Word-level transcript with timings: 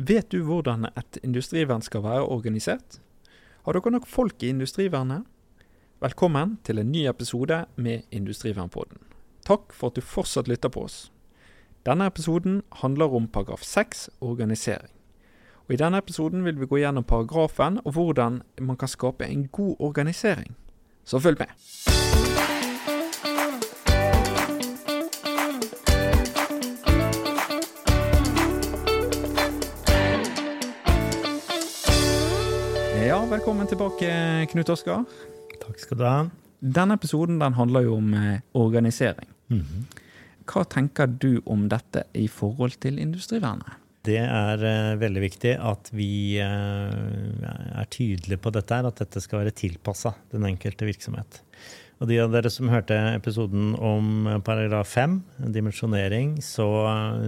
Vet 0.00 0.30
du 0.32 0.40
hvordan 0.46 0.86
et 0.96 1.18
industrivern 1.20 1.82
skal 1.84 2.00
være 2.00 2.24
organisert? 2.24 3.00
Har 3.66 3.76
dere 3.76 3.90
nok 3.92 4.06
folk 4.08 4.42
i 4.42 4.48
industrivernet? 4.48 5.26
Velkommen 6.00 6.54
til 6.64 6.80
en 6.80 6.92
ny 6.92 7.02
episode 7.10 7.66
med 7.76 8.06
Industrivernpodden. 8.10 8.96
Takk 9.44 9.74
for 9.76 9.90
at 9.90 9.98
du 9.98 10.00
fortsatt 10.00 10.48
lytter 10.48 10.72
på 10.72 10.86
oss. 10.86 11.12
Denne 11.84 12.08
episoden 12.08 12.62
handler 12.80 13.12
om 13.12 13.28
paragraf 13.28 13.60
6, 13.60 14.08
organisering. 14.20 14.94
Og 15.68 15.74
I 15.76 15.82
denne 15.82 16.00
episoden 16.00 16.44
vil 16.48 16.60
vi 16.60 16.70
gå 16.70 16.80
gjennom 16.80 17.04
paragrafen 17.04 17.82
og 17.84 17.92
hvordan 17.92 18.40
man 18.60 18.80
kan 18.80 18.88
skape 18.88 19.28
en 19.28 19.48
god 19.52 19.76
organisering. 19.80 20.56
Så 21.04 21.20
følg 21.20 21.44
med. 21.44 22.39
Velkommen 33.30 33.66
tilbake, 33.66 34.10
Knut 34.50 34.68
Oskar. 34.68 35.04
Takk 35.62 35.78
skal 35.78 35.98
du 36.00 36.02
ha. 36.02 36.14
Denne 36.58 36.96
episoden 36.98 37.38
den 37.38 37.54
handler 37.54 37.84
jo 37.86 37.96
om 38.00 38.14
organisering. 38.14 38.40
organisering. 38.52 39.28
-hmm. 39.60 39.84
Hva 40.50 40.64
tenker 40.64 41.06
du 41.06 41.40
om 41.46 41.68
dette 41.68 42.04
i 42.12 42.28
forhold 42.28 42.80
til 42.80 42.98
industrivernet? 42.98 43.70
Det 44.02 44.18
er 44.18 44.56
uh, 44.64 45.00
veldig 45.00 45.20
viktig 45.20 45.58
at 45.60 45.90
vi 45.92 46.40
uh, 46.42 47.80
er 47.80 47.86
tydelige 47.90 48.36
på 48.38 48.50
dette, 48.50 48.74
at 48.74 48.96
dette 48.96 49.20
skal 49.20 49.38
være 49.38 49.50
tilpassa 49.50 50.14
den 50.32 50.44
enkelte 50.44 50.84
virksomhet. 50.84 51.42
Og 52.00 52.08
de 52.08 52.16
av 52.22 52.30
dere 52.32 52.48
som 52.48 52.70
hørte 52.72 52.96
episoden 53.12 53.74
om 53.76 54.28
paragraf 54.44 54.94
5, 54.96 55.18
dimensjonering, 55.52 56.38
så, 56.40 56.68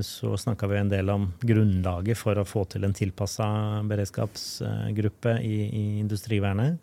så 0.01 0.33
snakka 0.41 0.71
vi 0.71 0.79
en 0.81 0.93
del 0.93 1.12
om 1.12 1.27
grunnlaget 1.45 2.17
for 2.17 2.41
å 2.41 2.47
få 2.48 2.65
til 2.73 2.89
en 2.89 2.97
tilpassa 2.97 3.51
beredskapsgruppe 3.91 5.37
i, 5.45 5.59
i 5.69 5.85
industrivernet. 6.01 6.81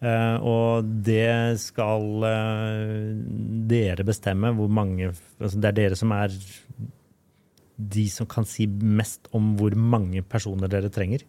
Eh, 0.00 0.36
og 0.40 0.88
det 1.04 1.60
skal 1.60 2.24
eh, 2.28 3.12
dere 3.68 4.04
bestemme 4.04 4.50
hvor 4.56 4.72
mange 4.72 5.12
altså 5.12 5.60
Det 5.60 5.70
er 5.70 5.76
dere 5.78 5.96
som 5.98 6.12
er 6.16 6.32
de 7.76 8.04
som 8.10 8.26
kan 8.30 8.46
si 8.46 8.66
mest 8.68 9.28
om 9.34 9.54
hvor 9.58 9.74
mange 9.74 10.22
personer 10.22 10.70
dere 10.70 10.90
trenger. 10.94 11.24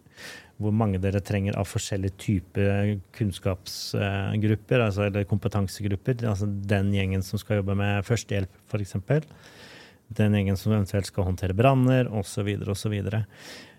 Hvor 0.62 0.72
mange 0.72 1.02
dere 1.04 1.20
trenger 1.26 1.58
av 1.60 1.68
forskjellige 1.68 2.16
typer 2.22 2.94
kunnskapsgrupper, 3.18 4.84
altså, 4.86 5.08
eller 5.10 5.28
kompetansegrupper. 5.28 6.22
Altså 6.30 6.48
den 6.48 6.94
gjengen 6.96 7.26
som 7.26 7.42
skal 7.42 7.62
jobbe 7.62 7.76
med 7.80 8.06
førstehjelp, 8.08 8.62
f.eks. 8.70 8.96
Den 10.16 10.38
gjengen 10.38 10.60
som 10.60 10.76
eventuelt 10.76 11.10
skal 11.10 11.28
håndtere 11.28 11.58
branner, 11.58 12.08
osv. 12.14 12.54
osv. 12.70 12.96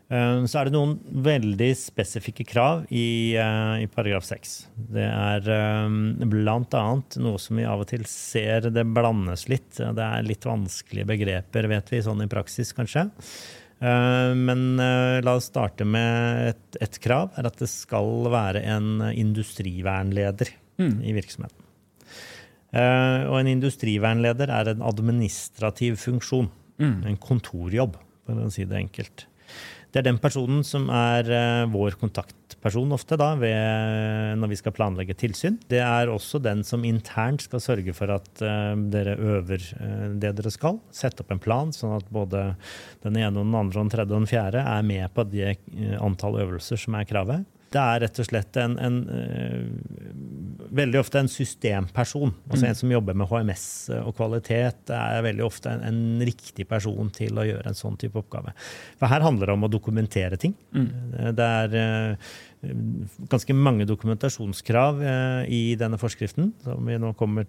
Eh, 0.06 0.44
så 0.46 0.60
er 0.60 0.68
det 0.68 0.76
noen 0.76 0.94
veldig 1.26 1.70
spesifikke 1.78 2.46
krav 2.46 2.84
i, 2.94 3.34
eh, 3.34 3.82
i 3.82 3.88
paragraf 3.90 4.26
6. 4.28 4.54
Det 4.94 5.02
er 5.02 5.42
bl.a. 5.42 6.30
blant 6.30 6.76
annet 6.78 7.18
noe 7.22 7.42
som 7.42 7.58
vi 7.58 7.66
av 7.66 7.82
og 7.82 7.90
til 7.90 8.06
ser 8.10 8.70
det 8.70 8.86
blandes 8.86 9.48
litt. 9.50 9.72
Det 9.74 10.06
er 10.06 10.26
litt 10.26 10.46
vanskelige 10.46 11.10
begreper, 11.10 11.70
vet 11.72 11.90
vi, 11.90 12.02
sånn 12.06 12.22
i 12.22 12.30
praksis 12.30 12.74
kanskje. 12.76 13.08
Men 13.76 14.78
la 14.80 15.34
oss 15.36 15.50
starte 15.50 15.84
med 15.84 16.54
et, 16.54 16.78
et 16.80 16.94
krav, 17.04 17.34
er 17.36 17.44
at 17.44 17.58
det 17.60 17.68
skal 17.68 18.24
være 18.32 18.62
en 18.72 19.02
industrivernleder 19.10 20.48
mm. 20.80 20.94
i 21.04 21.12
virksomheten. 21.12 21.66
Og 22.72 23.36
en 23.36 23.50
industrivernleder 23.50 24.48
er 24.48 24.72
en 24.72 24.86
administrativ 24.88 26.00
funksjon. 26.00 26.48
Mm. 26.80 26.96
En 27.12 27.20
kontorjobb, 27.20 28.00
for 28.24 28.46
å 28.46 28.54
si 28.54 28.64
det 28.64 28.80
enkelt. 28.80 29.26
Det 29.96 30.02
er 30.02 30.10
den 30.10 30.18
personen 30.20 30.58
som 30.60 30.90
er 30.92 31.24
uh, 31.32 31.70
vår 31.72 31.94
kontaktperson 31.96 32.90
ofte 32.92 33.16
da, 33.16 33.30
ved, 33.40 34.34
når 34.36 34.50
vi 34.50 34.58
skal 34.60 34.74
planlegge 34.76 35.16
tilsyn. 35.16 35.56
Det 35.72 35.80
er 35.80 36.12
også 36.12 36.36
den 36.44 36.60
som 36.68 36.84
internt 36.84 37.46
skal 37.46 37.62
sørge 37.64 37.94
for 37.96 38.12
at 38.12 38.28
uh, 38.44 38.76
dere 38.92 39.14
øver 39.16 39.64
uh, 39.80 40.10
det 40.20 40.34
dere 40.36 40.52
skal. 40.52 40.82
Sette 40.92 41.24
opp 41.24 41.32
en 41.32 41.40
plan, 41.40 41.72
sånn 41.72 41.96
at 41.96 42.12
både 42.12 42.44
den 43.06 43.16
ene, 43.16 43.38
og 43.40 43.46
den 43.46 43.56
andre, 43.56 43.72
og 43.72 43.86
den 43.86 43.94
tredje 43.94 44.12
og 44.12 44.20
den 44.20 44.28
fjerde 44.28 44.66
er 44.68 44.84
med 44.84 45.16
på 45.16 45.24
det 45.32 45.56
antall 45.96 46.42
øvelser 46.44 46.84
som 46.84 47.00
er 47.00 47.08
kravet. 47.08 47.48
Det 47.76 47.82
er 47.82 48.02
rett 48.06 48.20
og 48.22 48.28
slett 48.28 48.56
en, 48.62 48.78
en 48.80 48.96
uh, 49.10 50.64
veldig 50.76 51.00
ofte 51.02 51.20
en 51.20 51.30
systemperson. 51.30 52.32
Altså 52.48 52.64
mm. 52.64 52.68
en 52.70 52.80
som 52.80 52.94
jobber 52.96 53.18
med 53.18 53.28
HMS 53.30 53.66
og 54.00 54.16
kvalitet. 54.16 54.92
Er 54.94 55.24
veldig 55.26 55.44
ofte 55.46 55.74
en, 55.74 55.84
en, 55.84 56.02
riktig 56.26 56.66
person 56.68 57.12
til 57.14 57.36
å 57.36 57.46
gjøre 57.46 57.68
en 57.70 57.78
sånn 57.78 57.98
type 58.00 58.18
oppgave. 58.20 58.56
For 59.00 59.12
her 59.12 59.24
handler 59.26 59.50
det 59.50 59.58
om 59.58 59.68
å 59.68 59.72
dokumentere 59.72 60.40
ting. 60.40 60.56
Mm. 60.72 60.90
Det 61.36 61.52
er 61.60 61.78
uh, 61.78 62.34
ganske 63.30 63.54
mange 63.54 63.86
dokumentasjonskrav 63.88 65.04
uh, 65.04 65.42
i 65.52 65.76
denne 65.78 66.00
forskriften, 66.00 66.54
som 66.64 66.88
vi 66.88 66.98
nå 67.00 67.12
kommer, 67.20 67.48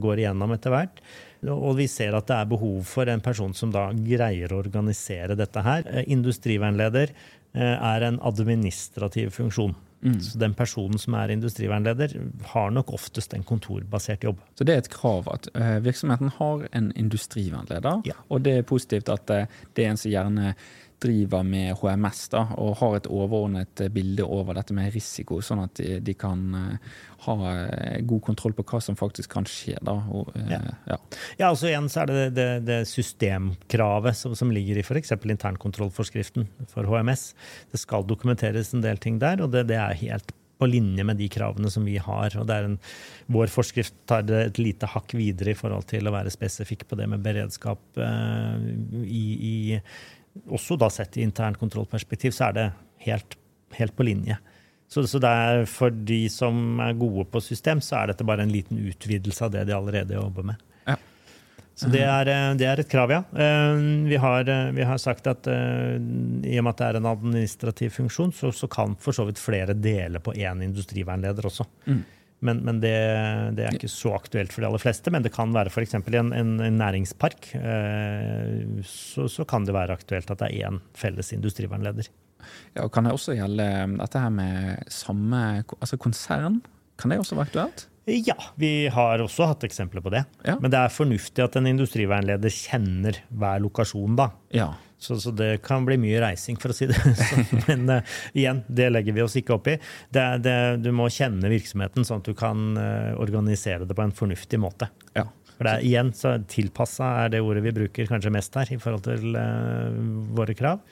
går 0.00 0.24
igjennom 0.24 0.56
etter 0.56 0.74
hvert. 0.74 1.04
Og 1.52 1.76
vi 1.78 1.84
ser 1.90 2.16
at 2.16 2.26
det 2.26 2.36
er 2.40 2.48
behov 2.48 2.80
for 2.88 3.06
en 3.12 3.20
person 3.22 3.52
som 3.54 3.70
da 3.70 3.90
greier 3.94 4.50
å 4.50 4.62
organisere 4.64 5.36
dette 5.38 5.62
her. 5.62 5.84
Industrivernleder 6.08 7.12
Eh, 7.45 7.45
er 7.56 8.04
en 8.06 8.20
administrativ 8.22 9.30
funksjon. 9.36 9.74
Mm. 10.06 10.20
Så 10.20 10.38
den 10.38 10.54
personen 10.54 11.00
som 11.00 11.16
er 11.18 11.32
industrivernleder, 11.32 12.12
har 12.52 12.70
nok 12.70 12.92
oftest 12.94 13.34
en 13.34 13.44
kontorbasert 13.46 14.24
jobb. 14.24 14.40
Så 14.54 14.64
det 14.64 14.74
er 14.74 14.82
et 14.84 14.90
krav 14.92 15.26
at 15.32 15.48
uh, 15.56 15.78
virksomheten 15.84 16.30
har 16.36 16.66
en 16.76 16.90
industrivernleder, 16.96 18.02
ja. 18.06 18.18
og 18.28 18.44
det 18.44 18.58
er 18.58 18.68
positivt 18.68 19.08
at 19.12 19.32
uh, 19.32 19.62
det 19.74 19.86
er 19.86 19.94
en 19.94 20.00
som 20.00 20.12
gjerne 20.12 20.54
driver 21.02 21.42
med 21.46 21.74
HMS 21.80 22.28
da, 22.32 22.42
og 22.60 22.78
har 22.80 22.96
et 22.96 23.08
overordnet 23.12 23.82
bilde 23.92 24.24
over 24.24 24.56
dette 24.56 24.74
med 24.76 24.94
risiko, 24.94 25.42
sånn 25.44 25.64
at 25.66 25.76
de, 25.80 25.98
de 26.04 26.14
kan 26.18 26.42
uh, 26.56 26.94
ha 27.26 27.36
uh, 27.36 27.98
god 28.08 28.22
kontroll 28.28 28.56
på 28.56 28.64
hva 28.70 28.80
som 28.84 28.98
faktisk 28.98 29.34
kan 29.36 29.48
skje. 29.50 29.76
Da. 29.84 29.96
Og, 30.10 30.32
ja. 30.50 30.62
Ja. 30.88 30.98
ja, 31.36 31.50
altså 31.50 31.70
igjen 31.70 31.90
så 31.92 32.04
er 32.04 32.12
det 32.12 32.24
det, 32.38 32.48
det 32.68 32.80
systemkravet 32.90 34.16
som, 34.16 34.36
som 34.38 34.54
ligger 34.54 34.80
i 34.80 34.86
f.eks. 34.86 35.14
internkontrollforskriften 35.18 36.48
for 36.72 36.88
HMS. 36.88 37.28
Det 37.72 37.82
skal 37.82 38.08
dokumenteres 38.08 38.72
en 38.74 38.84
del 38.84 39.00
ting 39.02 39.20
der, 39.22 39.44
og 39.44 39.52
det, 39.54 39.68
det 39.70 39.80
er 39.80 40.02
helt 40.06 40.34
på 40.56 40.66
linje 40.66 41.04
med 41.04 41.18
de 41.20 41.28
kravene 41.28 41.70
som 41.70 41.84
vi 41.84 41.98
har. 42.00 42.36
og 42.40 42.50
en, 42.50 42.78
Vår 43.32 43.50
forskrift 43.52 43.94
tar 44.08 44.24
det 44.24 44.38
et 44.46 44.60
lite 44.60 44.88
hakk 44.88 45.12
videre 45.18 45.52
i 45.52 45.58
forhold 45.58 45.84
til 45.90 46.08
å 46.08 46.14
være 46.14 46.32
spesifikk 46.32 46.86
på 46.88 46.96
det 46.96 47.08
med 47.12 47.24
beredskap 47.24 48.00
i, 48.00 49.24
i 49.36 49.56
også 50.46 50.78
da 50.80 50.90
sett 50.92 51.16
i 51.16 51.24
internkontrollperspektiv, 51.26 52.34
så 52.36 52.50
er 52.50 52.56
det 52.56 52.66
helt, 53.06 53.38
helt 53.78 53.96
på 53.96 54.06
linje. 54.06 54.38
Så, 54.88 55.02
så 55.10 55.18
for 55.66 55.90
de 55.90 56.20
som 56.30 56.80
er 56.80 56.98
gode 56.98 57.26
på 57.30 57.42
system, 57.42 57.82
så 57.82 58.00
er 58.00 58.12
dette 58.12 58.26
bare 58.26 58.46
en 58.46 58.52
liten 58.54 58.78
utvidelse 58.78 59.44
av 59.44 59.54
det 59.54 59.66
de 59.66 59.74
allerede 59.74 60.14
jobber 60.14 60.46
med. 60.52 60.62
Ja. 60.86 60.96
Så 61.76 61.90
det 61.92 62.04
er, 62.06 62.28
eh, 62.32 62.54
det 62.56 62.64
er, 62.64 62.80
et 62.80 62.88
krav, 62.88 63.10
ja. 63.12 63.18
Eh, 63.36 63.80
vi 64.08 64.16
har, 64.16 64.48
eh, 64.48 64.70
vi 64.72 64.84
har, 64.86 64.98
sagt 65.02 65.26
at 65.28 65.46
i 65.46 66.54
og 66.56 66.64
med 66.64 66.70
at 66.72 66.78
det 66.78 66.86
er 66.86 66.98
en 67.00 67.10
administrativ 67.10 67.90
funksjon, 67.98 68.32
så, 68.32 68.52
så 68.54 68.68
kan 68.70 68.96
for 69.00 69.12
så 69.12 69.26
vidt 69.28 69.42
flere 69.42 69.74
dele 69.74 70.22
på 70.22 70.32
én 70.32 70.62
industrivernleder 70.64 71.50
også. 71.50 71.66
Mm. 71.84 72.04
Men, 72.44 72.60
men 72.66 72.80
det, 72.82 72.92
det, 73.56 73.64
er 73.64 73.76
ikke 73.78 73.88
så 73.88 74.12
aktuelt 74.18 74.52
for 74.52 74.62
de 74.62 74.68
aller 74.68 74.82
fleste. 74.82 75.12
Men 75.12 75.24
det 75.24 75.32
kan 75.34 75.54
være 75.56 75.72
f.eks. 75.72 75.96
i 75.96 76.18
en, 76.20 76.32
en, 76.36 76.52
en, 76.60 76.78
næringspark. 76.78 77.50
Eh, 77.56 78.84
så, 78.84 79.26
så, 79.32 79.46
kan 79.48 79.64
det 79.64 79.74
være 79.76 79.96
aktuelt 79.96 80.30
at 80.32 80.42
det 80.42 80.50
er 80.52 80.68
én 80.68 80.80
felles 80.98 81.32
industrivernleder. 81.36 82.10
Ja, 82.76 82.84
og 82.84 82.92
Kan 82.94 83.08
det 83.08 83.16
også 83.16 83.34
gjelde 83.34 83.64
um, 83.82 83.96
dette 83.98 84.22
her 84.22 84.32
med 84.32 84.92
samme 84.92 85.42
altså 85.80 85.98
konsern? 85.98 86.60
Kan 87.00 87.12
det 87.12 87.18
også 87.22 87.38
være 87.38 87.48
aktuelt? 87.50 87.88
Ja, 88.06 88.36
vi 88.54 88.86
har 88.92 89.18
også 89.24 89.48
hatt 89.50 89.64
eksempler 89.66 90.04
på 90.04 90.12
det. 90.14 90.22
Ja. 90.46 90.54
Men 90.62 90.70
det 90.70 90.78
er 90.78 90.92
fornuftig 90.94 91.42
at 91.42 91.56
en 91.58 91.66
industrivernleder 91.72 92.52
kjenner 92.54 93.18
hver 93.34 93.64
lokasjon, 93.64 94.14
da. 94.20 94.28
Ja. 94.54 94.68
Så, 94.98 95.18
så, 95.20 95.30
det 95.30 95.58
kan 95.64 95.84
bli 95.84 95.98
mye 96.00 96.20
reising, 96.22 96.56
for 96.60 96.72
å 96.72 96.76
si 96.76 96.88
det 96.88 96.96
sånn. 97.20 97.64
Men 97.66 97.98
uh, 97.98 98.14
igjen, 98.32 98.62
det 98.68 98.88
legger 98.94 99.16
vi 99.16 99.24
oss 99.26 99.36
ikke 99.38 99.56
opp 99.58 99.68
i. 99.68 99.76
Det, 100.12 100.24
det, 100.44 100.56
du 100.84 100.88
må 100.96 101.10
kjenne 101.12 101.50
virksomheten, 101.52 102.06
sånn 102.08 102.22
at 102.24 102.30
du 102.30 102.36
kan 102.38 102.70
uh, 102.80 103.12
organisere 103.20 103.84
det 103.84 103.96
på 103.96 104.06
en 104.06 104.16
fornuftig 104.16 104.60
måte. 104.62 104.88
Ja. 105.18 105.28
For 105.56 105.68
det 105.68 105.76
er, 105.76 105.84
igjen, 105.88 106.12
så 106.16 106.34
Tilpassa 106.48 107.12
er 107.22 107.36
det 107.36 107.44
ordet 107.44 107.64
vi 107.64 107.76
bruker 107.76 108.08
kanskje 108.08 108.32
mest 108.32 108.56
her 108.56 108.72
i 108.72 108.80
forhold 108.80 109.06
til 109.06 109.36
uh, 109.36 110.00
våre 110.36 110.56
krav. 110.56 110.82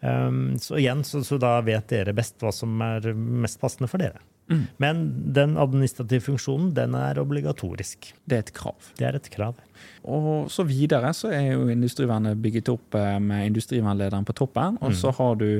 Um, 0.00 0.56
så 0.58 0.78
igjen, 0.80 1.04
så, 1.04 1.20
så 1.26 1.36
da 1.42 1.58
vet 1.66 1.90
dere 1.90 2.14
best 2.16 2.38
hva 2.40 2.54
som 2.54 2.78
er 2.86 3.12
mest 3.14 3.60
passende 3.62 3.90
for 3.90 4.02
dere. 4.02 4.22
Mm. 4.50 4.62
Men 4.82 5.02
den 5.34 5.56
administrative 5.60 6.24
funksjonen 6.26 6.72
den 6.74 6.96
er 6.98 7.20
obligatorisk. 7.22 8.12
Det 8.26 8.36
er 8.38 8.46
et 8.46 8.54
krav. 8.56 8.90
Det 8.98 9.06
er 9.06 9.18
et 9.18 9.28
krav. 9.32 9.60
Og 10.04 10.50
så 10.52 10.64
videre 10.66 11.12
så 11.16 11.30
er 11.34 11.52
jo 11.52 11.68
industrivernet 11.72 12.40
bygget 12.42 12.72
opp 12.72 12.98
eh, 12.98 13.18
med 13.22 13.50
industrivernlederen 13.52 14.26
på 14.26 14.36
toppen. 14.42 14.80
Og 14.82 14.96
så 14.98 15.12
mm. 15.12 15.20
har 15.20 15.38
du 15.40 15.50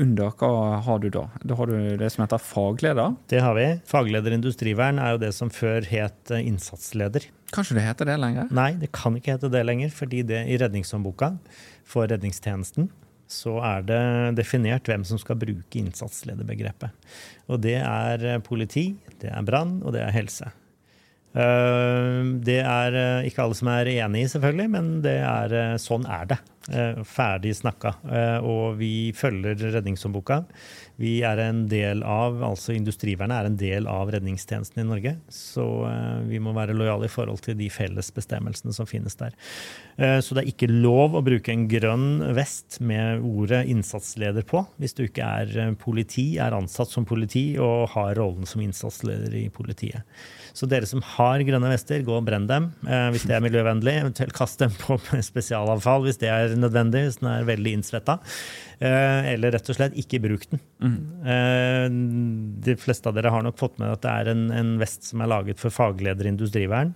under 0.00 0.30
hva 0.38 0.78
har 0.86 1.02
du 1.02 1.08
da? 1.10 1.24
Da 1.42 1.56
har 1.58 1.66
du 1.66 1.96
det 1.98 2.12
som 2.14 2.22
heter 2.22 2.42
fagleder. 2.42 3.16
Det 3.30 3.42
har 3.42 3.56
vi. 3.58 3.66
Fagleder 3.90 4.36
industrivern 4.36 5.00
er 5.02 5.16
jo 5.16 5.22
det 5.24 5.32
som 5.36 5.50
før 5.50 5.86
het 5.90 6.30
eh, 6.30 6.46
innsatsleder. 6.46 7.26
Kanskje 7.50 7.80
det 7.80 7.88
heter 7.88 8.06
det 8.06 8.18
lenger? 8.22 8.50
Nei, 8.54 8.72
det 8.78 8.92
kan 8.94 9.16
ikke 9.18 9.34
hete 9.34 9.50
det 9.50 9.64
lenger. 9.66 9.90
Fordi 9.94 10.22
det 10.26 10.44
i 10.46 10.58
redningshåndboka 10.60 11.34
for 11.88 12.06
redningstjenesten 12.10 12.92
så 13.30 13.56
er 13.62 13.84
det 13.86 14.02
definert 14.38 14.88
hvem 14.90 15.04
som 15.06 15.20
skal 15.20 15.38
bruke 15.38 15.78
innsatslederbegrepet. 15.80 16.90
Og 17.50 17.62
det 17.62 17.78
er 17.78 18.42
politi, 18.46 18.90
det 19.22 19.30
er 19.30 19.46
brann, 19.46 19.78
og 19.84 19.94
det 19.94 20.02
er 20.02 20.14
helse. 20.14 20.50
Det 21.30 22.58
er 22.58 23.00
ikke 23.28 23.44
alle 23.44 23.54
som 23.58 23.68
er 23.70 23.92
enig 23.92 24.24
i, 24.24 24.30
selvfølgelig, 24.32 24.70
men 24.72 24.88
er, 25.06 25.76
sånn 25.78 26.08
er 26.10 26.32
det. 26.32 26.40
Ferdig 27.06 27.54
snakka. 27.56 27.94
Og 28.46 28.76
vi 28.78 29.10
følger 29.16 29.54
redningshåndboka. 29.76 30.42
Vi 31.00 31.22
er 31.24 31.38
en 31.40 31.62
del 31.70 32.02
av, 32.04 32.42
altså 32.44 32.74
Industrivernet 32.76 33.32
er 33.32 33.46
en 33.48 33.56
del 33.58 33.86
av 33.88 34.10
redningstjenesten 34.12 34.82
i 34.82 34.88
Norge. 34.90 35.14
Så 35.32 35.64
vi 36.28 36.42
må 36.42 36.52
være 36.56 36.74
lojale 36.76 37.06
i 37.08 37.12
forhold 37.12 37.40
til 37.46 37.56
de 37.58 37.70
felles 37.72 38.10
bestemmelsene 38.14 38.74
som 38.76 38.90
finnes 38.90 39.16
der. 39.22 39.32
Så 40.20 40.34
det 40.34 40.42
er 40.42 40.50
ikke 40.52 40.68
lov 40.70 41.14
å 41.16 41.24
bruke 41.24 41.54
en 41.54 41.68
grønn 41.70 42.34
vest 42.36 42.80
med 42.84 43.22
ordet 43.24 43.62
innsatsleder 43.70 44.44
på 44.50 44.66
hvis 44.82 44.98
du 44.98 45.06
ikke 45.06 45.30
er 45.40 45.74
politi, 45.80 46.26
er 46.42 46.58
ansatt 46.58 46.90
som 46.92 47.06
politi 47.08 47.54
og 47.62 47.88
har 47.94 48.18
rollen 48.18 48.46
som 48.50 48.60
innsatsleder 48.66 49.32
i 49.40 49.46
politiet. 49.54 50.02
Så 50.52 50.66
dere 50.66 50.86
som 50.90 51.00
har 51.06 51.19
grønne 51.46 51.70
vester, 51.72 52.04
gå 52.06 52.14
og 52.16 52.26
brenn 52.26 52.46
dem 52.48 52.70
hvis 53.12 53.26
det 53.28 53.36
er 53.36 53.44
miljøvennlig. 53.44 53.94
Eventuelt 54.02 54.34
kast 54.36 54.62
dem 54.62 54.74
på 54.80 54.98
spesialavfall 55.30 56.06
hvis 56.06 56.20
det 56.22 56.30
er 56.32 56.56
nødvendig, 56.58 57.06
hvis 57.06 57.20
den 57.22 57.30
er 57.32 57.48
veldig 57.48 57.74
innsvetta. 57.78 58.18
eller 58.80 59.54
rett 59.56 59.72
og 59.72 59.76
slett 59.76 59.98
ikke 60.00 60.22
bruk 60.24 60.46
den. 60.52 60.62
Mm. 60.80 62.54
De 62.64 62.76
fleste 62.80 63.10
av 63.10 63.18
dere 63.18 63.32
har 63.34 63.44
nok 63.46 63.58
fått 63.60 63.76
med 63.82 63.92
at 63.92 64.04
det 64.06 64.14
er 64.14 64.32
en, 64.32 64.46
en 64.54 64.72
vest 64.80 65.10
som 65.10 65.20
er 65.20 65.32
laget 65.32 65.60
for 65.62 65.74
fagleder 65.74 66.28
i 66.28 66.32
industrivern. 66.34 66.94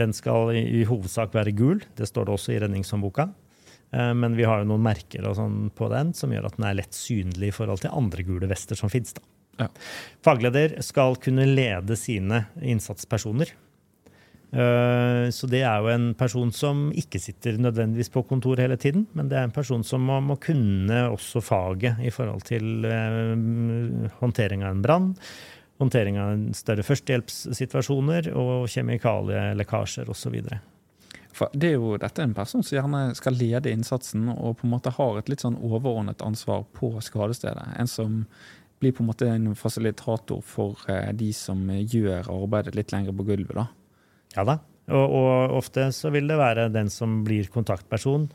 Den 0.00 0.14
skal 0.16 0.54
i, 0.54 0.64
i, 0.80 0.84
hovedsak 0.88 1.34
være 1.36 1.54
gul. 1.56 1.82
Det 1.98 2.08
står 2.08 2.28
det 2.28 2.36
også 2.36 2.54
i 2.54 2.60
redningshåndboka. 2.62 3.28
Eh, 3.92 4.12
men 4.16 4.36
vi 4.38 4.46
har 4.48 4.62
jo 4.62 4.70
noen 4.70 4.84
merker 4.84 5.26
sånn 5.36 5.68
på 5.76 5.90
den 5.92 6.14
som 6.16 6.32
gjør 6.32 6.48
at 6.50 6.56
den 6.58 6.68
er 6.68 6.78
lett 6.80 6.96
synlig 6.96 7.50
i 7.50 7.56
forhold 7.56 7.84
til 7.84 7.94
andre 7.96 8.24
gule 8.26 8.50
vester 8.50 8.78
som 8.78 8.92
fins. 8.92 9.16
Ja. 9.60 9.68
Fagleder 10.24 10.78
skal 10.84 11.18
kunne 11.20 11.46
lede 11.48 11.96
sine 12.00 12.46
innsatspersoner. 12.60 13.52
Eh, 14.50 15.30
så 15.30 15.46
det 15.46 15.60
er 15.62 15.78
jo 15.78 15.92
en 15.92 16.08
person 16.18 16.50
som 16.54 16.88
ikke 16.98 17.20
sitter 17.22 17.60
nødvendigvis 17.62 18.10
på 18.10 18.24
kontor 18.26 18.58
hele 18.58 18.78
tiden, 18.80 19.06
men 19.14 19.30
det 19.30 19.38
er 19.38 19.46
en 19.46 19.54
person 19.54 19.84
som 19.86 20.02
må, 20.02 20.18
må 20.24 20.36
kunne 20.42 21.04
også 21.12 21.42
faget 21.44 22.02
i 22.02 22.10
forhold 22.10 22.42
til 22.48 22.82
uh, 22.82 24.10
håndtering 24.18 24.64
av 24.66 24.74
en 24.74 24.82
brann, 24.82 25.12
håndtering 25.80 26.18
av 26.18 26.42
større 26.58 26.82
førstehjelpssituasjoner 26.84 28.32
og 28.34 28.66
kjemikalielekkasjer 28.74 30.10
osv. 30.10 30.40
For 31.30 31.54
det 31.54 31.70
er 31.70 31.78
jo 31.78 31.94
dette 32.00 32.24
en 32.26 32.34
person 32.34 32.64
som 32.66 32.74
gjerne 32.74 33.14
skal 33.16 33.38
lede 33.38 33.70
innsatsen 33.70 34.26
og 34.34 34.58
på 34.58 34.66
en 34.66 34.74
måte 34.74 34.92
har 34.96 35.20
et 35.20 35.30
litt 35.30 35.44
sånn 35.44 35.60
overordnet 35.62 36.24
ansvar 36.26 36.66
på 36.74 36.96
skadestedet. 37.06 37.70
En 37.78 37.88
som 37.88 38.24
blir 38.80 38.94
på 38.96 39.04
en 39.04 39.10
måte 39.10 39.28
en 39.28 39.52
fasilitator 39.58 40.40
for 40.46 40.80
eh, 40.90 41.12
de 41.16 41.30
som 41.36 41.62
gjør 41.68 42.30
arbeidet 42.32 42.76
litt 42.78 42.94
lenger 42.94 43.16
på 43.16 43.28
gulvet. 43.28 43.56
da. 43.56 43.66
Ja 44.36 44.46
da. 44.48 44.58
Og, 44.90 45.16
og, 45.20 45.56
ofte 45.60 45.90
så 45.94 46.10
vil 46.10 46.30
det 46.30 46.38
være 46.40 46.70
den 46.74 46.90
som 46.90 47.20
blir 47.26 47.50
kontaktperson 47.52 48.28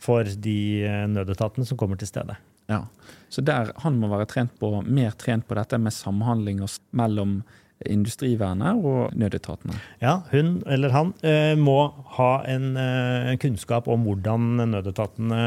for 0.00 0.26
de 0.26 0.60
eh, 0.88 1.06
nødetatene 1.10 1.68
som 1.68 1.78
kommer 1.80 2.00
til 2.00 2.10
stedet. 2.10 2.38
Ja, 2.70 2.84
Så 3.28 3.42
der 3.42 3.72
han 3.82 3.96
må 3.98 4.08
være 4.12 4.28
trent 4.30 4.52
på, 4.60 4.70
mer 4.86 5.16
trent 5.18 5.46
på 5.48 5.56
dette 5.58 5.78
med 5.78 5.92
samhandling 5.92 6.62
mellom 6.94 7.40
industrivernet 7.88 8.84
og 8.84 9.16
nødetatene? 9.18 9.74
Ja, 10.02 10.20
hun 10.30 10.60
eller 10.68 10.92
han 10.94 11.12
eh, 11.26 11.56
må 11.58 11.90
ha 12.16 12.32
en 12.46 12.76
en 12.76 13.40
kunnskap 13.40 13.88
om 13.88 14.04
hvordan 14.06 14.60
nødetatene 14.70 15.40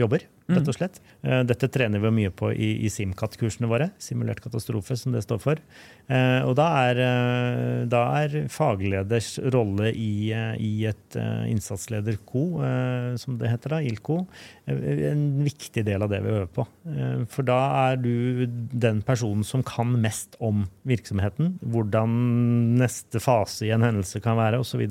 jobber 0.00 0.26
rett 0.50 0.68
og 0.68 0.74
mm. 0.74 0.76
slett. 0.76 1.00
Eh, 1.22 1.42
dette 1.48 1.68
trener 1.72 2.02
vi 2.02 2.12
mye 2.14 2.32
på 2.34 2.50
i, 2.52 2.70
i 2.86 2.90
SIMCAT-kursene 2.92 3.68
våre. 3.70 3.90
Simulert 4.02 4.42
katastrofe, 4.44 4.96
som 4.98 5.14
det 5.14 5.22
står 5.24 5.40
for. 5.42 5.62
Eh, 6.10 6.40
og 6.46 6.54
da 6.58 6.68
er, 6.90 7.02
eh, 7.04 7.82
da 7.90 8.02
er 8.20 8.36
fagleders 8.52 9.32
rolle 9.54 9.92
i, 9.94 10.30
i 10.30 10.72
et 10.90 11.18
innsatsleder-co, 11.50 12.44
som 13.20 13.38
det 13.40 13.50
heter, 13.50 13.74
da, 13.74 13.80
ILCO, 13.84 14.20
en 14.70 15.24
viktig 15.44 15.84
del 15.86 16.04
av 16.04 16.12
det 16.12 16.20
vi 16.24 16.32
øver 16.32 16.50
på. 16.54 16.64
For 17.32 17.46
da 17.46 17.58
er 17.90 18.00
du 18.00 18.46
den 18.46 19.00
personen 19.06 19.44
som 19.46 19.64
kan 19.66 19.92
mest 20.02 20.36
om 20.42 20.64
virksomheten. 20.88 21.56
Hvordan 21.60 22.14
neste 22.80 23.22
fase 23.22 23.66
i 23.66 23.74
en 23.74 23.84
hendelse 23.86 24.22
kan 24.24 24.38
være, 24.40 24.62
osv 24.62 24.86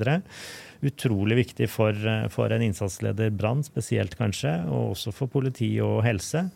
utrolig 0.85 1.37
viktig 1.43 1.69
for, 1.69 1.91
eh, 1.91 2.27
for 2.31 2.51
en 2.51 2.63
innsatsleder 2.63 3.31
brann, 3.35 3.63
spesielt 3.63 4.15
kanskje, 4.19 4.53
og 4.67 4.95
også 4.95 5.13
for 5.15 5.27
politi 5.27 5.79
og 5.83 6.03
helse. 6.05 6.49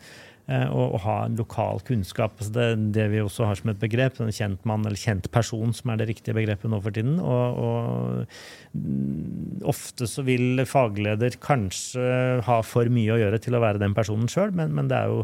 Eh, 0.51 0.67
å 0.67 0.99
ha 1.05 1.17
lokal 1.31 1.79
kunnskap. 1.87 2.35
Altså 2.37 2.53
det, 2.57 2.67
det 2.97 3.07
vi 3.13 3.21
også 3.23 3.47
har 3.47 3.55
som 3.59 3.69
et 3.71 3.79
begrep, 3.79 4.19
en 4.19 4.33
kjent 4.33 4.61
mann 4.67 4.83
eller 4.83 4.99
kjent 4.99 5.31
person, 5.31 5.71
som 5.75 5.93
er 5.93 5.97
det 6.01 6.09
riktige 6.11 6.35
begrepet 6.35 6.71
nå 6.71 6.77
for 6.83 6.91
tiden. 6.95 7.15
Og, 7.23 7.45
og 7.63 9.67
ofte 9.71 10.03
så 10.09 10.21
vil 10.27 10.65
fagleder 10.67 11.31
kanskje 11.43 12.03
ha 12.43 12.57
for 12.67 12.85
mye 12.91 13.13
å 13.15 13.21
gjøre 13.21 13.39
til 13.43 13.55
å 13.55 13.63
være 13.63 13.83
den 13.83 13.95
personen 13.95 14.27
sjøl, 14.31 14.51
men, 14.57 14.69
men, 14.75 14.89
det 14.91 14.97
er 14.99 15.07
jo 15.13 15.21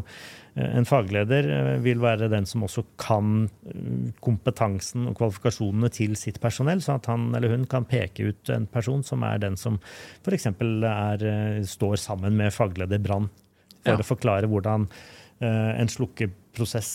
Eh, 0.54 0.76
en 0.76 0.86
fagleder 0.88 1.48
eh, 1.54 1.76
vil 1.84 2.00
være 2.02 2.30
den 2.32 2.46
som 2.48 2.64
også 2.66 2.84
kan 3.00 3.44
kompetansen 4.24 5.06
og 5.10 5.18
kvalifikasjonene 5.20 5.90
til 5.94 6.16
sitt 6.18 6.40
personell, 6.42 6.82
sånn 6.82 7.00
at 7.00 7.10
han 7.10 7.28
eller 7.36 7.54
hun 7.54 7.68
kan 7.70 7.86
peke 7.88 8.32
ut 8.32 8.50
en 8.52 8.66
person 8.70 9.04
som 9.06 9.24
er 9.26 9.42
den 9.42 9.58
som 9.60 9.78
f.eks. 10.24 10.48
står 11.70 12.02
sammen 12.02 12.38
med 12.40 12.54
fagleder 12.54 13.02
Brann, 13.02 13.30
for 13.80 13.96
ja. 13.96 14.02
å 14.02 14.06
forklare 14.06 14.50
hvordan 14.50 14.90
en 15.40 15.88
slukkeprosess 15.88 16.90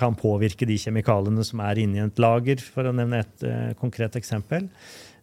kan 0.00 0.14
påvirke 0.16 0.64
de 0.64 0.78
kjemikaliene 0.80 1.42
som 1.44 1.60
er 1.60 1.82
inni 1.82 2.00
et 2.00 2.22
lager, 2.22 2.62
for 2.64 2.88
å 2.88 2.94
nevne 2.96 3.18
et 3.20 3.44
konkret 3.76 4.16
eksempel. 4.16 4.70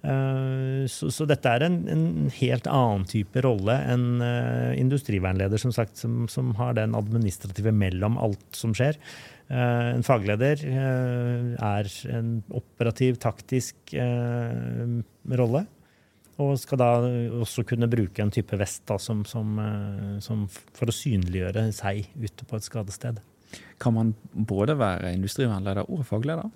Eh, 0.06 0.86
så, 0.92 1.10
så, 1.12 1.26
dette 1.28 1.50
er 1.50 1.66
en, 1.66 1.78
en, 1.90 2.04
helt 2.38 2.68
annen 2.70 3.06
type 3.10 3.42
rolle 3.44 3.74
enn 3.90 4.22
uh, 4.22 4.76
industrivernleder, 4.78 5.60
som 5.60 5.74
sagt, 5.74 5.98
som, 5.98 6.28
som, 6.32 6.54
har 6.60 6.78
den 6.78 6.94
administrative 6.98 7.74
mellom 7.74 8.20
alt 8.22 8.46
som 8.56 8.76
skjer. 8.78 9.00
Uh, 9.50 9.96
en 9.96 10.06
fagleder 10.06 10.62
uh, 10.62 11.56
er 11.58 11.90
en 12.14 12.38
operativ, 12.56 13.18
taktisk 13.24 13.96
rolle. 15.42 15.66
Og 16.44 16.54
skal 16.62 16.82
da 16.82 16.92
også 17.42 17.66
kunne 17.66 17.90
bruke 17.90 18.22
en 18.22 18.34
type 18.34 18.60
vest 18.60 18.84
da, 18.90 19.00
som, 19.02 19.24
som, 19.26 19.58
som 20.22 20.44
for 20.48 20.92
å 20.92 20.94
synliggjøre 20.94 21.72
seg 21.74 22.12
ute 22.22 22.46
på 22.46 22.60
et 22.60 22.68
skadested. 22.68 23.24
Kan 23.78 23.94
man 23.94 24.14
både 24.34 24.76
være 24.78 25.12
industrivernleder 25.16 25.88
og 25.94 26.02
fagleder? 26.08 26.50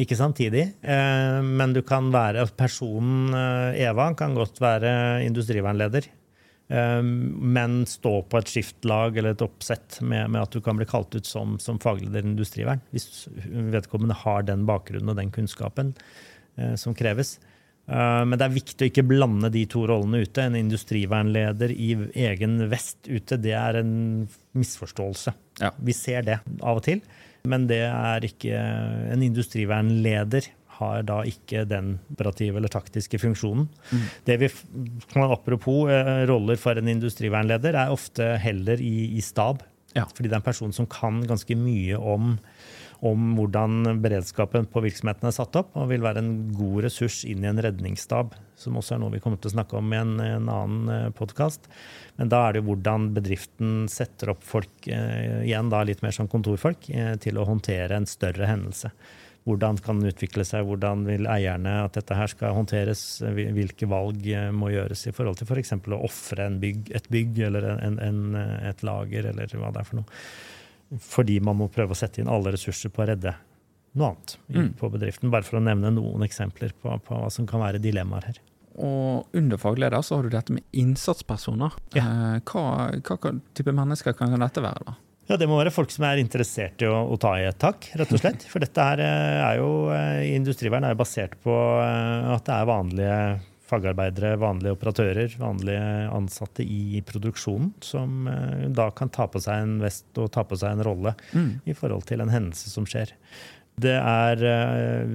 Ikke 0.00 0.16
samtidig, 0.18 0.64
eh, 0.80 1.40
men 1.42 1.74
du 1.74 1.82
kan 1.86 2.12
være 2.14 2.46
personen 2.56 3.34
eh, 3.34 3.82
Eva 3.88 4.12
kan 4.18 4.36
godt 4.38 4.60
være 4.62 4.92
industrivernleder. 5.26 6.06
Eh, 6.68 7.02
men 7.02 7.82
stå 7.90 8.14
på 8.30 8.40
et 8.40 8.52
skiftlag 8.54 9.18
eller 9.18 9.34
et 9.34 9.44
oppsett 9.44 10.00
med, 10.00 10.30
med 10.30 10.44
at 10.44 10.54
du 10.54 10.62
kan 10.64 10.78
bli 10.78 10.86
kalt 10.88 11.18
ut 11.18 11.26
som, 11.26 11.58
som 11.62 11.82
fagleder 11.82 12.22
i 12.22 12.32
industrivern. 12.32 12.84
Hvis 12.94 13.26
vedkommende 13.74 14.16
har 14.22 14.46
den 14.46 14.64
bakgrunnen 14.68 15.12
og 15.12 15.20
den 15.20 15.34
kunnskapen 15.34 15.94
som 16.74 16.90
kreves. 16.90 17.36
Men 17.88 18.34
det 18.36 18.44
er 18.44 18.52
viktig 18.52 18.84
å 18.84 18.88
ikke 18.90 19.04
blande 19.08 19.48
de 19.48 19.62
to 19.72 19.86
rollene 19.88 20.20
ute. 20.20 20.42
En 20.44 20.58
industrivernleder 20.58 21.72
i 21.72 21.94
egen 22.28 22.58
vest 22.68 23.08
ute, 23.08 23.38
det 23.40 23.54
er 23.56 23.78
en 23.80 23.92
misforståelse. 24.58 25.32
Ja. 25.62 25.70
Vi 25.80 25.94
ser 25.96 26.26
det 26.26 26.36
av 26.60 26.82
og 26.82 26.84
til, 26.84 27.00
men 27.48 27.64
det 27.70 27.80
er 27.88 28.26
ikke 28.28 28.60
En 29.14 29.24
industrivernleder 29.24 30.50
har 30.78 31.02
da 31.06 31.22
ikke 31.26 31.64
den 31.68 31.96
operative 32.12 32.60
eller 32.60 32.72
taktiske 32.72 33.20
funksjonen. 33.22 33.66
Mm. 33.90 34.04
Det 34.28 34.36
vi, 34.42 34.50
Apropos 35.24 35.90
eh, 35.90 36.22
roller 36.30 36.60
for 36.60 36.78
en 36.78 36.90
industrivernleder, 36.90 37.74
er 37.74 37.94
ofte 37.94 38.36
heller 38.42 38.80
i, 38.82 39.10
i 39.18 39.24
stab. 39.24 39.64
Ja. 39.96 40.06
Fordi 40.12 40.28
det 40.28 40.36
er 40.36 40.42
en 40.42 40.46
person 40.46 40.74
som 40.74 40.86
kan 40.90 41.22
ganske 41.26 41.56
mye 41.58 41.98
om 41.98 42.36
om 43.06 43.34
hvordan 43.38 44.00
beredskapen 44.02 44.66
på 44.72 44.82
virksomheten 44.82 45.28
er 45.28 45.34
satt 45.34 45.54
opp, 45.60 45.70
og 45.78 45.90
vil 45.92 46.02
være 46.02 46.22
en 46.22 46.32
god 46.56 46.82
ressurs 46.88 47.20
inn 47.28 47.44
i 47.44 47.50
en 47.50 47.60
redningsstab, 47.62 48.34
som 48.58 48.78
også 48.80 48.96
er 48.96 49.02
noe 49.02 49.14
vi 49.14 49.20
kommer 49.22 49.38
til 49.38 49.52
å 49.52 49.54
snakke 49.54 49.78
om 49.78 49.94
i 49.94 50.00
en, 50.00 50.16
en 50.24 50.50
annen 50.50 50.90
eh, 50.94 51.06
podkast. 51.14 51.70
Men 52.18 52.32
da 52.32 52.42
er 52.44 52.56
det 52.56 52.62
jo 52.62 52.72
hvordan 52.72 53.12
bedriften 53.14 53.86
setter 53.92 54.34
opp 54.34 54.42
folk, 54.46 54.74
eh, 54.90 55.44
igjen 55.46 55.70
da 55.70 55.84
litt 55.86 56.02
mer 56.02 56.16
som 56.16 56.30
kontorfolk, 56.30 56.90
eh, 56.90 57.14
til 57.22 57.38
å 57.38 57.46
håndtere 57.46 58.00
en 58.00 58.10
større 58.10 58.50
hendelse. 58.50 58.90
Hvordan 59.48 59.78
kan 59.80 60.02
den 60.02 60.10
utvikle 60.10 60.42
seg, 60.44 60.66
hvordan 60.66 61.06
vil 61.06 61.30
eierne 61.30 61.78
at 61.86 61.94
dette 61.96 62.18
her 62.18 62.28
skal 62.28 62.58
håndteres, 62.58 63.22
hvilke 63.22 63.86
valg 63.88 64.26
må 64.52 64.74
gjøres 64.74 65.06
i 65.08 65.14
forhold 65.16 65.38
til 65.38 65.48
f.eks. 65.48 65.72
For 65.78 65.96
å 65.96 66.02
ofre 66.04 66.50
et 66.50 67.08
bygg 67.08 67.40
eller 67.46 67.70
en, 67.78 67.96
en, 67.96 68.20
et 68.68 68.84
lager, 68.84 69.30
eller 69.30 69.54
hva 69.56 69.70
det 69.72 69.80
er 69.80 69.88
for 69.88 70.02
noe 70.02 70.18
fordi 70.96 71.38
man 71.44 71.58
må 71.58 71.68
prøve 71.72 71.94
å 71.94 71.98
sette 71.98 72.22
inn 72.22 72.30
alle 72.32 72.54
ressurser 72.54 72.92
på 72.92 73.04
å 73.04 73.08
redde 73.10 73.34
noe 73.98 74.12
annet 74.12 74.36
mm. 74.48 74.68
på 74.78 74.90
bedriften. 74.92 75.32
Bare 75.32 75.46
for 75.46 75.60
å 75.60 75.64
nevne 75.64 75.92
noen 75.94 76.24
eksempler 76.26 76.74
på, 76.80 76.92
på 77.04 77.18
hva 77.18 77.32
som 77.32 77.48
kan 77.48 77.62
være 77.64 77.82
dilemmaer 77.82 78.30
her. 78.30 78.38
og 78.78 79.36
under 79.36 79.58
fagleder 79.58 80.02
så 80.06 80.16
har 80.16 80.26
du 80.26 80.30
dette 80.30 80.54
med 80.54 80.62
innsatspersoner. 80.72 81.76
Ja. 81.96 82.04
Eh, 82.04 82.40
hva, 82.46 82.88
hva 82.94 83.34
type 83.58 83.74
mennesker 83.74 84.16
kan 84.16 84.36
dette 84.38 84.64
være, 84.64 84.86
da? 84.86 84.96
Ja, 85.28 85.36
Det 85.36 85.48
må 85.50 85.58
være 85.58 85.74
folk 85.74 85.90
som 85.92 86.06
er 86.08 86.22
interessert 86.22 86.80
i 86.80 86.88
å, 86.88 87.02
å 87.12 87.18
ta 87.20 87.34
i 87.36 87.44
et 87.44 87.58
tak, 87.60 87.90
rett 88.00 88.12
og 88.14 88.22
slett. 88.22 88.46
For 88.48 88.64
dette 88.64 88.86
her 88.90 89.02
eh, 89.04 89.40
er 89.50 89.58
jo, 89.60 89.70
eh, 89.92 90.30
industrivern 90.38 90.86
er 90.86 90.94
jo 90.94 91.02
basert 91.02 91.36
på 91.44 91.52
at 91.82 92.46
det 92.46 92.54
er 92.54 92.70
vanlige 92.70 93.18
fagarbeidere, 93.68 94.36
vanlige 94.40 94.74
operatører, 94.76 95.36
vanlige 95.40 95.84
ansatte 96.14 96.64
i 96.64 97.02
produksjonen, 97.06 97.74
som 97.84 98.26
eh, 98.30 98.66
da 98.74 98.88
kan 98.96 99.12
ta 99.14 99.28
på 99.30 99.42
seg 99.44 99.64
en 99.64 99.78
vest 99.84 100.20
og 100.20 100.32
ta 100.34 100.44
på 100.48 100.58
seg 100.58 100.76
en 100.76 100.86
rolle 100.88 101.14
i 101.68 101.76
forhold 101.76 102.08
til 102.08 102.24
en 102.24 102.32
hendelse 102.32 102.72
som 102.72 102.88
skjer. 102.88 103.14
Det 103.78 103.94
er 103.94 104.42
eh, 104.42 105.12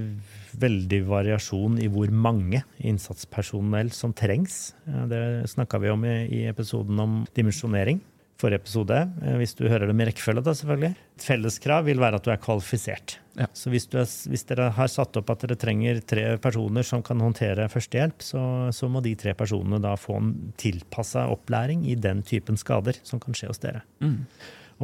veldig 0.59 1.01
variasjon 1.09 1.79
i 1.83 1.89
hvor 1.91 2.11
mange 2.13 2.63
innsatspersonell 2.79 3.91
som 3.95 4.13
trengs. 4.15 4.73
Eh, 4.87 5.05
Det 5.11 5.23
snakka 5.51 5.81
vi 5.83 5.91
om 5.91 6.05
i, 6.07 6.15
i 6.31 6.45
episoden 6.51 6.99
om 6.99 7.21
dimensjonering. 7.35 7.99
Forrige 8.43 8.59
episode, 8.59 8.95
eh, 9.23 9.35
hvis 9.39 9.53
du 9.55 9.69
hører 9.71 9.87
det 9.87 9.93
med 9.95 10.09
rekkefølge, 10.09 10.41
da 10.43 10.51
selvfølgelig. 10.57 10.95
Et 11.15 11.25
felleskrav 11.29 11.85
vil 11.87 12.01
være 12.01 12.17
at 12.19 12.25
du 12.25 12.31
er 12.33 12.41
kvalifisert. 12.43 13.15
Ja. 13.39 13.47
Så 13.55 13.71
hvis, 13.71 13.85
du 13.87 13.95
er, 14.01 14.09
hvis 14.29 14.43
dere 14.49 14.65
har 14.75 14.89
satt 14.91 15.15
opp 15.15 15.31
at 15.31 15.45
dere 15.45 15.55
trenger 15.59 16.01
tre 16.03 16.25
personer 16.43 16.83
som 16.83 17.05
kan 17.05 17.23
håndtere 17.23 17.69
førstehjelp, 17.71 18.25
så, 18.25 18.41
så 18.75 18.89
må 18.91 18.99
de 19.05 19.13
tre 19.19 19.31
personene 19.37 19.79
da 19.83 19.93
få 19.95 20.17
en 20.19 20.33
tilpassa 20.59 21.29
opplæring 21.31 21.85
i 21.87 21.95
den 21.95 22.19
typen 22.27 22.59
skader 22.59 22.99
som 23.07 23.23
kan 23.23 23.37
skje 23.37 23.53
hos 23.53 23.63
dere. 23.63 23.85
Mm. 24.03 24.19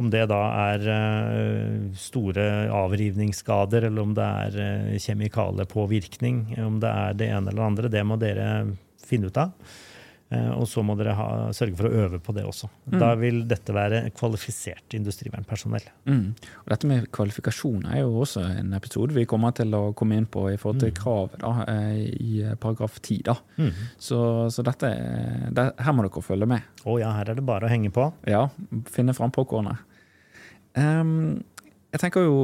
Om 0.00 0.08
det 0.08 0.24
da 0.32 0.40
er 0.70 0.88
eh, 0.94 1.76
store 2.00 2.48
avrivningsskader, 2.72 3.90
eller 3.90 4.08
om 4.08 4.16
det 4.16 4.24
er 4.24 4.58
kjemikalepåvirkning, 4.96 6.42
kjemikaliepåvirkning, 6.56 6.64
om 6.64 6.80
det 6.80 6.96
er 7.04 7.20
det 7.20 7.28
ene 7.28 7.52
eller 7.52 7.60
det 7.60 7.68
andre, 7.68 7.94
det 7.98 8.08
må 8.08 8.20
dere 8.24 8.50
finne 9.04 9.28
ut 9.28 9.44
av. 9.44 9.52
Eh, 10.30 10.50
og 10.54 10.68
så 10.70 10.82
må 10.86 10.94
dere 10.98 11.16
ha, 11.18 11.26
sørge 11.56 11.74
for 11.78 11.88
å 11.88 12.04
øve 12.04 12.20
på 12.22 12.34
det 12.36 12.44
også. 12.46 12.68
Da 12.92 13.08
vil 13.18 13.42
dette 13.50 13.74
være 13.74 14.04
kvalifisert 14.14 14.94
industrivernpersonell. 14.94 15.88
Mm. 16.06 16.22
Og 16.62 16.70
dette 16.70 16.90
med 16.90 17.08
kvalifikasjoner 17.14 17.96
er 17.96 18.04
jo 18.04 18.22
også 18.22 18.44
en 18.46 18.76
episode 18.78 19.16
vi 19.16 19.26
kommer 19.30 19.56
til 19.58 19.74
å 19.74 19.82
komme 19.98 20.20
inn 20.20 20.28
på 20.30 20.46
i 20.52 20.58
forhold 20.60 20.84
til 20.84 20.94
kravet 20.94 21.42
da, 21.42 21.52
eh, 21.74 22.06
i 22.14 22.44
paragraf 22.62 23.00
10. 23.00 23.26
Da. 23.26 23.36
Så, 23.98 24.20
så 24.54 24.66
dette, 24.66 24.92
det, 25.50 25.66
her 25.82 25.96
må 25.96 26.06
dere 26.06 26.22
følge 26.24 26.50
med. 26.50 26.80
Å 26.86 26.98
ja, 27.02 27.10
her 27.18 27.32
er 27.32 27.40
det 27.40 27.46
bare 27.50 27.66
å 27.66 27.72
henge 27.72 27.90
på. 27.94 28.06
Ja, 28.30 28.46
finne 28.90 29.16
fram 29.18 29.34
popkornet. 29.34 29.82
Um, 30.78 31.40
jeg 31.90 32.04
tenker 32.04 32.22
jo 32.22 32.34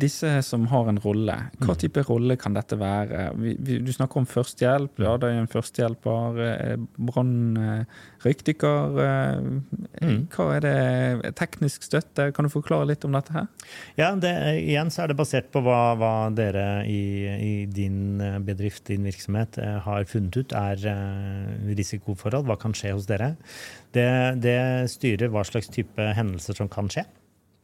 disse 0.00 0.30
som 0.46 0.66
har 0.70 0.88
en 0.90 1.00
rolle, 1.02 1.34
hva 1.62 1.74
type 1.78 2.02
rolle 2.08 2.36
kan 2.40 2.54
dette 2.56 2.76
være? 2.80 3.28
Vi, 3.38 3.54
vi, 3.60 3.78
du 3.84 3.92
snakker 3.94 4.22
om 4.22 4.28
førstehjelp. 4.28 5.00
Ja, 5.02 5.16
det 5.20 5.30
er 5.30 5.40
en 5.42 5.50
førstehjelper. 5.50 6.38
brannryktiker, 6.96 8.94
Brann, 8.96 9.62
eh, 9.94 10.08
eh, 10.08 10.18
Hva 10.32 10.48
er 10.56 10.64
det? 10.64 11.32
Teknisk 11.38 11.86
støtte? 11.86 12.30
Kan 12.34 12.48
du 12.48 12.52
forklare 12.52 12.88
litt 12.90 13.04
om 13.04 13.16
dette 13.16 13.34
her? 13.34 13.48
Ja, 13.98 14.12
det, 14.16 14.32
igjen 14.62 14.92
så 14.92 15.04
er 15.04 15.12
det 15.12 15.18
basert 15.20 15.50
på 15.54 15.62
hva, 15.64 15.94
hva 16.00 16.12
dere 16.34 16.84
i, 16.88 17.02
i 17.32 17.54
din 17.70 18.20
eh, 18.22 18.38
bedrift, 18.42 18.86
din 18.90 19.08
virksomhet, 19.08 19.58
eh, 19.62 19.78
har 19.86 20.08
funnet 20.10 20.36
ut 20.36 20.56
er 20.56 20.86
eh, 20.92 21.72
risikoforhold. 21.72 22.46
Hva 22.48 22.58
kan 22.60 22.76
skje 22.76 22.94
hos 22.96 23.08
dere? 23.10 23.34
Det, 23.92 24.08
det 24.42 24.60
styrer 24.92 25.32
hva 25.32 25.44
slags 25.46 25.70
type 25.72 26.12
hendelser 26.16 26.58
som 26.58 26.70
kan 26.72 26.90
skje. 26.92 27.06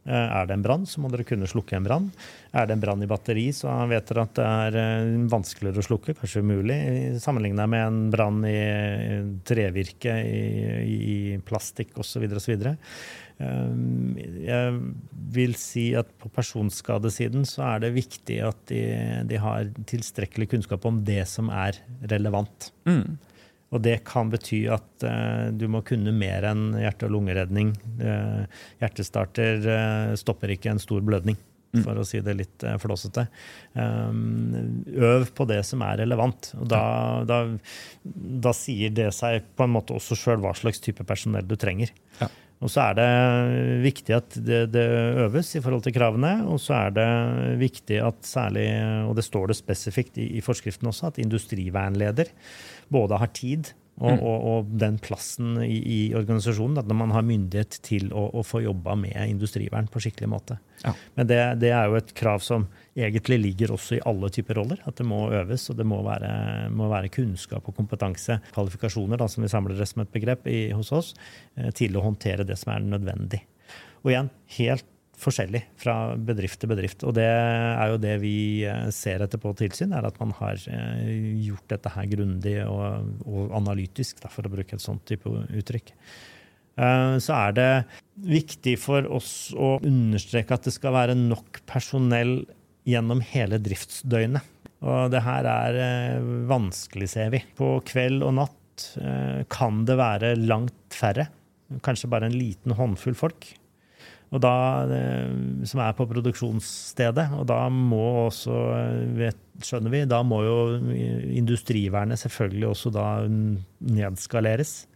Eh, 0.07 0.15
Er 0.41 0.47
det 0.47 0.55
en 0.55 0.65
brann, 0.65 0.87
så 0.87 1.03
må 1.03 1.11
dere 1.13 1.27
kunne 1.27 1.49
slukke 1.51 1.77
en 1.77 1.85
brann. 1.85 2.11
Er 2.57 2.67
det 2.67 2.77
en 2.77 2.83
brann 2.83 3.03
i 3.03 3.11
batteri, 3.11 3.49
så 3.53 3.73
vet 3.91 4.09
dere 4.09 4.25
at 4.25 4.35
det 4.39 4.47
er 4.47 4.79
eh, 4.81 5.15
vanskeligere 5.29 5.83
å 5.83 5.89
slukke, 5.89 6.17
kanskje 6.17 6.43
umulig, 6.45 6.79
sammenligna 7.21 7.67
med 7.69 7.87
en 7.87 8.03
brann 8.15 8.43
i 8.49 8.59
trevirke, 9.49 10.15
i, 10.25 10.99
i 10.99 11.19
plastikk 11.45 11.99
osv. 12.01 12.25
osv. 12.41 12.69
Um, 13.39 14.17
Jeg 14.19 14.79
vil 15.35 15.53
si 15.55 15.93
at 15.95 16.09
på 16.19 16.31
personskadesiden 16.35 17.45
så 17.47 17.63
er 17.69 17.85
det 17.85 17.95
viktig 17.95 18.41
at 18.43 18.65
de, 18.71 18.83
de 19.31 19.39
har 19.39 19.69
tilstrekkelig 19.87 20.49
kunnskap 20.57 20.89
om 20.89 21.03
det 21.07 21.23
som 21.31 21.53
er 21.55 21.79
relevant. 22.11 22.73
Mm. 22.89 23.19
Og 23.69 23.83
det 23.85 23.99
kan 24.09 24.31
bety 24.33 24.63
at 24.73 25.05
uh, 25.05 25.51
du 25.53 25.67
må 25.69 25.83
kunne 25.87 26.15
mer 26.17 26.47
enn 26.49 26.71
hjerte- 26.81 27.09
og 27.09 27.17
lungeredning. 27.19 27.75
Uh, 28.01 28.49
hjertestarter 28.81 29.69
uh, 29.69 30.17
stopper 30.17 30.55
ikke 30.55 30.73
en 30.73 30.81
stor 30.83 31.05
blødning, 31.05 31.37
for 31.85 32.01
å 32.01 32.07
si 32.09 32.23
det 32.25 32.33
litt 32.39 32.65
flåsete. 32.81 33.27
Um, 33.77 34.85
øv 34.89 35.29
på 35.37 35.45
det 35.51 35.61
som 35.69 35.85
er 35.85 36.01
relevant. 36.01 36.55
Og 36.57 36.71
da, 36.73 36.81
da, 37.29 37.43
da 38.49 38.55
sier 38.57 38.95
det 38.97 39.11
seg 39.17 39.45
på 39.53 39.67
en 39.67 39.75
måte 39.77 39.97
også 39.99 40.17
sjøl 40.17 40.41
hva 40.43 40.55
slags 40.57 40.81
type 40.81 41.05
personell 41.07 41.45
du 41.45 41.59
trenger. 41.61 41.93
Ja. 42.23 42.31
Og 42.59 42.73
så 42.73 42.89
er 42.89 42.97
det 42.99 43.11
viktig 43.85 44.15
at 44.17 44.37
det, 44.43 44.63
det 44.75 44.85
øves 45.25 45.53
i 45.55 45.63
forhold 45.63 45.85
til 45.85 45.95
kravene. 45.95 46.33
Og 46.51 46.59
så 46.63 46.75
er 46.89 46.95
det 46.97 47.11
viktig 47.61 48.01
at 48.03 48.27
særlig, 48.27 48.67
og 49.07 49.15
det 49.19 49.27
står 49.27 49.51
det 49.51 49.59
spesifikt 49.61 50.19
i, 50.19 50.27
i 50.39 50.43
forskriften 50.45 50.91
også, 50.91 51.13
at 51.13 51.21
industrivernleder 51.23 52.33
både 52.91 53.21
har 53.23 53.31
tid 53.37 53.71
og, 53.99 54.13
Mm. 54.15 54.21
og, 54.23 54.45
og 54.49 54.67
den 54.79 54.99
plassen 55.03 55.57
i, 55.65 55.79
i 55.83 55.99
organisasjonen 56.15 56.79
at 56.79 56.91
man 56.95 57.11
har 57.11 57.25
myndighet 57.27 57.81
til 57.83 58.13
å, 58.15 58.29
å 58.31 58.45
få 58.47 58.61
jobba 58.63 58.95
med 58.95 59.17
industrivern 59.27 59.89
på 59.91 60.03
skikkelig 60.05 60.29
måte. 60.31 60.59
Ja. 60.85 60.93
Men 61.19 61.27
det, 61.27 61.39
det 61.65 61.73
er 61.75 61.89
jo 61.91 61.99
et 61.99 62.13
krav 62.15 62.45
som 62.47 62.69
egentlig 62.95 63.41
ligger 63.43 63.75
også 63.75 63.97
i 63.99 64.03
alle 64.07 64.31
typer 64.35 64.61
roller. 64.61 64.79
At 64.87 65.01
det 65.01 65.07
må 65.09 65.25
øves, 65.35 65.67
og 65.73 65.81
det 65.81 65.87
må 65.91 65.99
være, 66.07 66.31
må 66.71 66.87
være 66.93 67.11
kunnskap 67.15 67.67
og 67.67 67.75
kompetanse, 67.75 68.39
kvalifikasjoner, 68.55 69.19
da, 69.19 69.27
som 69.31 69.43
vi 69.43 69.51
samler 69.51 69.79
det 69.79 69.89
som 69.91 70.05
et 70.05 70.15
begrep 70.15 70.47
i, 70.47 70.71
hos 70.79 70.93
oss, 70.95 71.15
eh, 71.59 71.73
til 71.75 71.99
å 71.99 72.05
håndtere 72.07 72.47
det 72.47 72.59
som 72.61 72.77
er 72.77 72.87
nødvendig. 72.87 73.43
Og 74.05 74.13
igjen, 74.15 74.31
helt 74.61 74.87
forskjellig 75.19 75.63
fra 75.81 75.95
bedrift 76.15 76.61
til 76.63 76.71
bedrift. 76.71 77.05
Og 77.07 77.15
det 77.19 77.27
er 77.27 77.93
jo 77.93 78.01
det 78.03 78.15
vi 78.23 78.65
eh, 78.69 78.89
ser 78.95 79.25
etter 79.25 79.41
på 79.43 79.55
tilsyn, 79.59 79.95
er 79.97 80.07
at 80.09 80.19
man 80.23 80.35
har 80.39 80.61
eh, 80.71 81.13
gjort 81.49 81.69
dette 81.75 81.93
her 81.95 82.09
grundig 82.11 82.57
og, 82.65 83.09
og 83.27 83.55
analytisk, 83.59 84.23
da, 84.23 84.31
for 84.33 84.47
å 84.47 84.53
bruke 84.53 84.79
et 84.79 84.85
sånt 84.85 85.05
type 85.09 85.31
uttrykk. 85.31 85.95
Eh, 86.79 87.17
Så 87.25 87.35
er 87.37 87.57
det 87.59 87.71
viktig 88.29 88.77
for 88.83 89.09
oss 89.19 89.51
å 89.55 89.77
understreke 89.83 90.55
at 90.55 90.69
det 90.69 90.77
skal 90.77 90.97
være 90.97 91.19
nok 91.19 91.63
personell 91.69 92.41
gjennom 92.89 93.23
hele 93.35 93.61
driftsdøgnet. 93.61 94.55
Og 94.87 95.11
det 95.11 95.25
her 95.27 95.47
er 95.51 96.21
vanskelig, 96.47 97.09
ser 97.11 97.33
vi. 97.35 97.43
På 97.59 97.81
kveld 97.83 98.23
og 98.23 98.37
natt 98.39 98.55
kan 99.51 99.81
det 99.89 99.97
være 99.99 100.37
langt 100.39 100.95
færre. 100.95 101.25
Kanskje 101.83 102.07
bare 102.13 102.29
en 102.31 102.37
liten 102.39 102.77
håndfull 102.79 103.17
folk. 103.19 103.49
Og 104.29 104.43
da, 104.45 104.85
eh, 104.93 105.31
som 105.69 105.81
er 105.81 105.95
på 105.97 106.07
produksjonsstedet. 106.11 107.31
Og 107.39 107.47
da 107.49 107.63
må 107.73 108.27
også, 108.27 108.57
eh, 108.77 109.07
vet, 109.17 109.39
skjønner 109.65 109.95
vi, 109.95 110.05
da 110.05 110.23
må 110.23 110.43
jo 110.45 110.59
industrivernet 111.41 112.21
selvfølgelig 112.21 112.69
også 112.69 112.93
da 112.93 113.07
nedskaleres. 113.81 114.87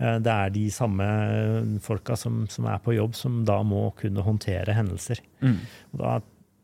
Eh, 0.00 0.18
Det 0.18 0.32
er 0.32 0.50
de 0.50 0.70
samme 0.70 1.78
folka 1.80 2.16
som, 2.16 2.46
som 2.48 2.66
er 2.66 2.78
på 2.82 2.96
jobb, 2.96 3.14
som 3.14 3.44
da 3.44 3.62
må 3.62 3.92
kunne 3.94 4.22
håndtere 4.26 4.74
hendelser. 4.74 5.22
Mm. 5.40 5.60
Og 5.94 6.02
da 6.02 6.18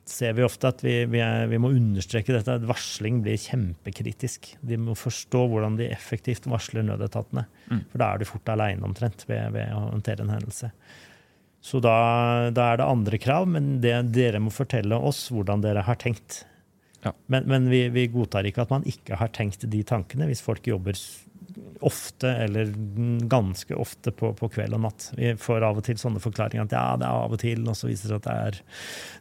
ser 0.04 0.34
vi 0.36 0.44
ofte 0.44 0.68
at 0.68 0.82
vi, 0.84 0.98
vi, 1.08 1.20
er, 1.24 1.46
vi 1.48 1.58
må 1.62 1.70
understreke 1.72 2.34
dette, 2.34 2.58
at 2.58 2.66
varsling 2.68 3.22
blir 3.24 3.38
kjempekritisk. 3.40 4.56
De 4.60 4.76
må 4.76 4.94
forstå 4.98 5.46
hvordan 5.48 5.78
de 5.78 5.88
effektivt 5.94 6.44
varsler 6.50 6.84
nødetatene. 6.84 7.46
Mm. 7.70 7.84
For 7.92 8.02
da 8.02 8.10
er 8.10 8.18
du 8.20 8.28
fort 8.28 8.50
aleine 8.52 8.84
omtrent 8.84 9.24
ved, 9.30 9.54
ved 9.54 9.72
å 9.72 9.86
håndtere 9.94 10.26
en 10.26 10.34
hendelse. 10.34 10.74
Så 11.64 11.80
da, 11.80 11.96
da 12.52 12.70
er 12.72 12.80
det 12.80 12.88
andre 12.88 13.20
krav, 13.20 13.46
men 13.48 13.78
det, 13.80 13.94
dere 14.12 14.42
må 14.42 14.52
fortelle 14.52 14.98
oss 15.00 15.26
hvordan 15.32 15.64
dere 15.64 15.84
har 15.86 15.96
tenkt. 16.00 16.42
Ja. 17.04 17.14
Men, 17.32 17.46
men 17.48 17.68
vi, 17.72 17.86
vi 17.92 18.08
godtar 18.12 18.44
ikke 18.48 18.64
at 18.64 18.72
man 18.72 18.84
ikke 18.88 19.16
har 19.20 19.32
tenkt 19.32 19.64
de 19.72 19.80
tankene 19.86 20.28
hvis 20.28 20.44
folk 20.44 20.66
jobber 20.68 20.96
ofte 21.84 22.30
eller 22.44 22.70
ganske 23.28 23.74
ofte 23.76 24.12
på, 24.14 24.30
på 24.36 24.48
kveld 24.54 24.76
og 24.76 24.84
natt. 24.86 25.08
Vi 25.16 25.34
får 25.40 25.66
av 25.66 25.80
og 25.80 25.84
til 25.86 25.98
sånne 26.00 26.22
forklaringer 26.22 26.64
at 26.64 26.74
ja, 26.74 26.84
det 27.00 27.06
er 27.08 27.24
av 27.24 27.34
og 27.34 27.40
til, 27.40 27.64
og 27.68 27.76
så 27.78 27.90
viser 27.90 28.08
det 28.08 28.14
seg 28.14 28.22
at 28.22 28.28
det 28.28 28.36
er 28.46 28.60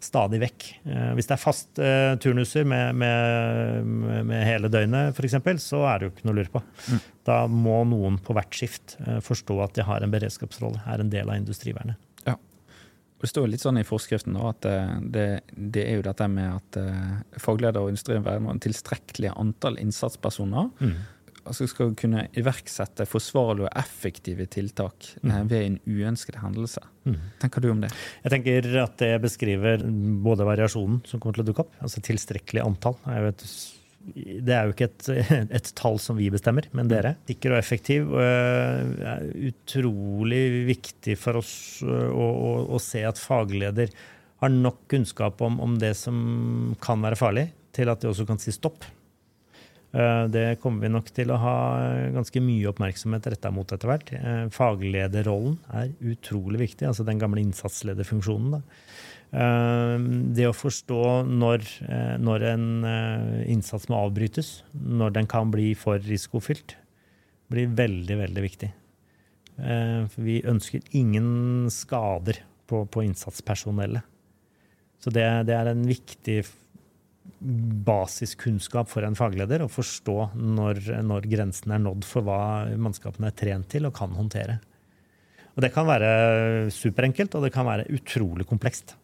stadig 0.07 0.39
vekk. 0.43 0.67
Eh, 0.87 1.09
hvis 1.17 1.29
det 1.29 1.35
er 1.35 1.43
fast 1.43 1.83
eh, 1.83 2.13
turnuser 2.23 2.67
med, 2.69 2.95
med, 2.99 3.91
med, 4.29 4.39
hele 4.47 4.71
døgnet, 4.71 5.17
f.eks., 5.17 5.67
så 5.67 5.83
er 5.89 5.99
det 5.99 6.07
jo 6.07 6.13
ikke 6.15 6.29
noe 6.29 6.35
å 6.35 6.39
lure 6.39 6.55
på. 6.55 6.63
Da 7.27 7.43
må 7.51 7.83
noen 7.89 8.19
på 8.23 8.35
hvert 8.37 8.55
skift 8.57 8.97
eh, 9.03 9.19
forstå 9.23 9.59
at 9.65 9.77
de 9.77 9.87
har 9.87 10.03
en 10.03 10.13
beredskapsrolle, 10.13 10.83
er 10.87 11.03
en 11.03 11.13
del 11.13 11.29
av 11.29 11.39
industrivernet. 11.41 11.99
Det 13.23 13.29
står 13.31 13.47
litt 13.47 13.63
sånn 13.63 13.79
i 13.79 13.85
forskriften 13.87 14.35
da, 14.35 14.49
at 14.51 14.65
eh, 14.67 14.95
det, 15.15 15.27
det 15.55 15.85
er 15.87 15.99
jo 16.01 16.03
dette 16.03 16.25
med 16.27 16.57
at 16.57 16.77
eh, 16.81 17.11
fagleder 17.39 17.79
og 17.79 17.93
industrivern 17.93 18.43
må 18.43 18.51
ha 18.51 18.55
en 18.57 18.63
tilstrekkelig 18.63 19.31
antall 19.31 19.79
innsatspersoner. 19.79 20.73
Altså 21.43 21.67
skal 21.67 21.93
kunne 21.99 22.25
iverksette 22.39 23.07
forsvarlige 23.07 23.69
og 23.69 23.79
effektive 23.79 24.47
tiltak 24.51 25.07
mm. 25.23 25.31
ved 25.51 25.57
en 25.59 25.79
uønsket 25.87 26.39
hendelse. 26.39 26.83
Tenker 27.39 27.63
du 27.63 27.69
om 27.71 27.83
det? 27.83 27.93
Jeg 28.23 28.35
tenker 28.35 28.67
at 28.83 28.95
det 28.99 29.13
beskriver 29.23 29.83
både 30.23 30.47
variasjonen 30.47 31.01
som 31.07 31.23
kommer 31.23 31.39
til 31.39 31.45
å 31.45 31.49
dukke 31.51 31.65
opp, 31.65 31.79
altså 31.83 32.03
tilstrekkelig 32.03 32.63
antall 32.63 32.99
er 33.11 33.23
jo 33.23 33.31
et 33.33 33.47
det 34.03 34.51
er 34.51 34.67
jo 34.67 34.73
ikke 34.73 34.89
et, 34.89 35.09
et, 35.57 35.69
tall 35.79 35.99
som 36.01 36.17
vi 36.19 36.29
bestemmer, 36.33 36.67
men 36.75 36.89
dere. 36.91 37.15
Sikker 37.29 37.55
og 37.55 37.61
effektiv. 37.61 38.09
Det 38.11 39.07
er 39.13 39.29
utrolig 39.51 40.43
viktig 40.73 41.15
for 41.19 41.39
oss 41.39 41.53
å, 41.85 41.93
å, 42.27 42.49
å 42.75 42.81
se 42.83 43.05
at 43.07 43.21
fagleder 43.21 43.93
har 44.43 44.51
nok 44.51 44.81
kunnskap 44.91 45.39
om, 45.45 45.59
om, 45.63 45.77
det 45.79 45.93
som 45.95 46.75
kan 46.83 47.03
være 47.03 47.19
farlig, 47.19 47.47
til 47.75 47.91
at 47.91 48.03
de 48.03 48.11
også 48.11 48.27
kan 48.27 48.41
si 48.41 48.51
stopp. 48.55 48.83
Eh, 49.93 50.25
det 50.33 50.57
kommer 50.61 50.87
vi 50.87 50.91
nok 50.91 51.09
til 51.13 51.29
å 51.29 51.37
ha 51.37 51.55
ganske 52.15 52.41
mye 52.41 52.71
oppmerksomhet 52.71 53.27
retta 53.35 53.51
mot 53.53 53.69
etter 53.69 53.91
hvert. 53.91 54.13
Eh, 54.17 54.45
faglederrollen 54.53 55.59
er 55.77 55.93
utrolig 56.13 56.63
viktig, 56.63 56.87
altså 56.89 57.05
den 57.05 57.21
gamle 57.21 57.43
innsatslederfunksjonen. 57.43 58.55
Da. 58.55 58.61
Eh, 59.43 60.07
det 60.37 60.47
å 60.49 60.55
forstå 60.57 61.03
når, 61.29 61.67
når, 62.25 62.47
en 62.53 62.65
innsats 63.53 63.85
må 63.91 64.01
avbrytes, 64.07 64.55
når 64.73 65.19
den 65.19 65.29
kan 65.29 65.53
bli 65.53 65.73
for 65.77 66.01
risikofylt, 66.01 66.77
blir 67.53 67.69
veldig, 67.77 68.17
veldig 68.17 68.43
viktig. 68.43 68.71
Vi 69.53 70.39
ønsker 70.49 70.81
ingen 70.97 71.67
skader 71.69 72.39
på, 72.65 72.79
på 72.89 73.03
innsatspersonellet. 73.05 74.01
Så 75.03 75.11
det, 75.13 75.27
det 75.45 75.53
er 75.53 75.69
en 75.69 75.83
viktig 75.85 76.39
basiskunnskap 77.43 78.89
for 78.91 79.03
en 79.03 79.17
fagleder 79.19 79.63
å 79.63 79.71
forstå 79.71 80.17
når, 80.35 80.79
når 81.03 81.27
grensen 81.31 81.73
er 81.75 81.81
nådd 81.83 82.05
for 82.07 82.25
hva 82.27 82.39
mannskapene 82.79 83.29
er 83.31 83.37
trent 83.37 83.69
til 83.71 83.87
og 83.87 83.95
kan 83.97 84.13
håndtere. 84.15 84.59
Og 85.53 85.61
Det 85.61 85.69
kan 85.73 85.87
være 85.87 86.69
superenkelt, 86.73 87.35
og 87.35 87.45
det 87.45 87.53
kan 87.53 87.67
være 87.67 87.87
utrolig 87.93 88.47
komplekst. 88.49 88.95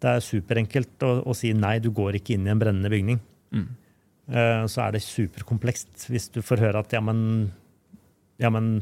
Det 0.00 0.16
er 0.16 0.24
superenkelt 0.24 1.04
å, 1.04 1.12
å 1.28 1.36
si 1.36 1.52
nei, 1.56 1.78
du 1.80 1.90
går 1.94 2.18
ikke 2.18 2.34
inn 2.36 2.48
i 2.48 2.52
en 2.52 2.60
brennende 2.60 2.90
bygning. 2.92 3.20
Mm. 3.54 3.68
Uh, 4.30 4.64
så 4.70 4.84
er 4.86 4.94
det 4.94 5.02
superkomplekst 5.02 6.06
hvis 6.12 6.28
du 6.30 6.38
får 6.46 6.62
høre 6.62 6.82
at 6.84 6.92
ja, 6.94 7.00
men 7.02 7.50
Ja, 8.38 8.50
men 8.50 8.78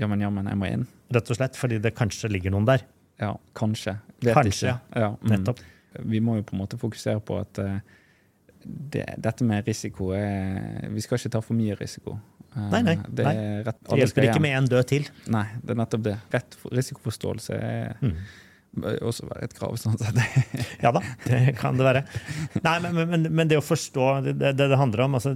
Ja, 0.00 0.06
men, 0.08 0.20
ja, 0.20 0.30
men 0.32 0.48
jeg 0.48 0.60
må 0.60 0.68
inn. 0.70 0.86
Rett 1.12 1.30
og 1.30 1.38
slett 1.38 1.56
fordi 1.56 1.78
det 1.82 1.94
kanskje 1.96 2.30
ligger 2.32 2.52
noen 2.54 2.66
der. 2.68 2.84
Ja, 3.20 3.34
kanskje. 3.56 3.96
Vet 4.20 4.36
kanskje, 4.36 4.74
ikke. 4.74 5.00
ja. 5.02 5.10
Mm. 5.20 5.28
Nettopp. 5.32 5.60
Vi 6.12 6.20
må 6.20 6.36
jo 6.36 6.44
på 6.44 6.56
en 6.56 6.60
måte 6.60 6.78
fokusere 6.80 7.22
på 7.24 7.38
at 7.40 7.60
uh, 7.64 7.78
det, 8.64 9.04
dette 9.22 9.46
med 9.46 9.66
risiko 9.66 10.12
er, 10.16 10.86
Vi 10.92 11.04
skal 11.04 11.20
ikke 11.20 11.34
ta 11.36 11.44
for 11.44 11.58
mye 11.58 11.76
risiko. 11.78 12.16
Eh, 12.56 12.70
nei, 12.72 12.82
nei. 12.86 12.96
Det, 13.08 13.28
rett, 13.66 13.78
det 13.84 14.00
hjelper 14.00 14.30
ikke 14.30 14.42
med 14.42 14.56
en 14.58 14.72
død 14.72 14.88
til. 14.88 15.06
Nei, 15.32 15.46
det 15.62 15.74
er 15.74 15.80
nettopp 15.82 16.08
det. 16.08 16.16
Rett 16.32 16.58
risikoforståelse 16.72 17.56
er 17.56 17.96
mm. 18.00 18.14
også 19.04 19.28
være 19.28 19.48
et 19.48 19.56
krav. 19.58 19.76
sånn 19.80 19.98
sett. 20.00 20.20
ja 20.84 20.92
da, 20.96 21.02
det 21.26 21.56
kan 21.60 21.76
det 21.76 21.86
være. 21.86 22.04
Nei, 22.64 22.76
men, 22.86 23.02
men, 23.12 23.28
men 23.40 23.50
det 23.50 23.60
å 23.60 23.64
forstå 23.64 24.08
det 24.30 24.36
det, 24.40 24.54
det 24.56 24.80
handler 24.80 25.04
om, 25.04 25.18
altså, 25.20 25.34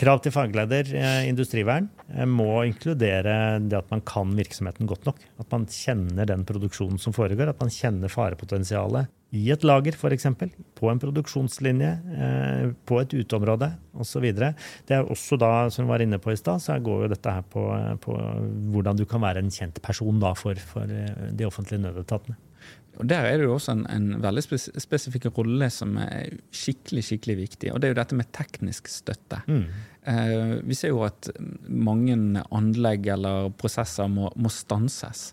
Krav 0.00 0.24
til 0.24 0.34
fagleder 0.34 0.88
eh, 0.96 1.20
industrivern 1.28 1.90
eh, 2.14 2.24
må 2.28 2.64
inkludere 2.70 3.58
det 3.64 3.82
at 3.82 3.92
man 3.92 4.04
kan 4.08 4.32
virksomheten 4.38 4.88
godt 4.88 5.10
nok. 5.10 5.20
At 5.44 5.52
man 5.52 5.68
kjenner 5.68 6.32
den 6.32 6.48
produksjonen 6.48 7.02
som 7.02 7.16
foregår, 7.16 7.52
at 7.52 7.60
man 7.60 7.72
kjenner 7.72 8.12
farepotensialet 8.12 9.12
i 9.34 9.42
et 9.50 9.64
lager 9.66 9.96
f.eks., 9.98 10.28
på 10.78 10.90
en 10.90 11.00
produksjonslinje, 11.02 11.90
eh, 12.14 12.68
på 12.86 13.00
et 13.02 13.14
uteområde 13.18 13.70
osv. 13.98 14.26
Det 14.30 14.96
er 14.96 15.10
også 15.10 15.38
da, 15.40 15.52
som 15.74 15.86
vi 15.86 15.92
var 15.92 16.04
inne 16.04 16.20
på 16.22 16.32
i 16.32 16.38
stad, 16.38 16.62
så 16.62 16.78
går 16.82 17.04
jo 17.04 17.12
dette 17.12 17.34
her 17.36 17.44
på, 17.50 17.64
på, 18.04 18.16
hvordan 18.74 18.98
du 19.00 19.04
kan 19.10 19.24
være 19.24 19.42
en 19.42 19.52
kjent 19.54 19.80
person 19.84 20.20
da 20.22 20.34
for, 20.38 20.58
for 20.70 20.90
eh, 20.90 21.30
de 21.34 21.48
offentlige 21.48 21.82
nødetatene. 21.82 22.38
Og 22.94 23.08
Der 23.10 23.26
er 23.26 23.40
det 23.40 23.48
jo 23.48 23.56
også 23.56 23.72
en, 23.74 23.86
en 23.90 24.20
veldig 24.22 24.42
spesifikk 24.78 25.26
rolle 25.34 25.66
som 25.74 25.96
er 25.98 26.36
skikkelig 26.54 27.02
skikkelig 27.08 27.36
viktig. 27.40 27.72
og 27.72 27.80
Det 27.80 27.88
er 27.88 27.94
jo 27.94 27.98
dette 27.98 28.18
med 28.18 28.30
teknisk 28.36 28.90
støtte. 28.92 29.40
Mm. 29.50 29.64
Eh, 30.12 30.52
vi 30.62 30.78
ser 30.78 30.92
jo 30.92 31.02
at 31.02 31.32
mange 31.66 32.14
anlegg 32.54 33.08
eller 33.16 33.50
prosesser 33.58 34.06
må, 34.10 34.30
må 34.38 34.52
stanses. 34.52 35.32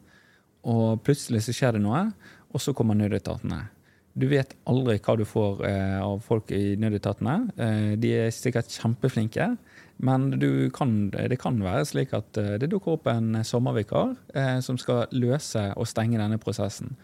Og 0.65 1.03
plutselig 1.05 1.43
så 1.45 1.53
skjer 1.53 1.77
det 1.77 1.83
noe, 1.85 2.07
og 2.51 2.65
så 2.65 2.73
kommer 2.77 2.97
nødetatene. 2.97 3.61
Du 4.13 4.25
vet 4.27 4.55
aldri 4.67 4.97
hva 4.99 5.15
du 5.15 5.23
får 5.27 5.61
eh, 5.67 5.99
av 6.03 6.19
folk 6.25 6.51
i 6.51 6.75
nødetatene. 6.79 7.35
Eh, 7.55 7.91
de 8.01 8.11
er 8.25 8.33
sikkert 8.35 8.73
kjempeflinke, 8.73 9.53
men 10.03 10.27
kan, 10.75 10.95
det 11.13 11.39
kan 11.39 11.61
være 11.63 11.87
slik 11.87 12.15
at 12.17 12.39
eh, 12.41 12.57
det 12.59 12.71
dukker 12.73 12.97
opp 12.97 13.07
en 13.11 13.39
sommervikar 13.47 14.15
eh, 14.35 14.57
som 14.65 14.79
skal 14.81 15.05
løse 15.15 15.69
og 15.77 15.87
stenge 15.87 16.19
denne 16.19 16.41
prosessen. 16.41 16.97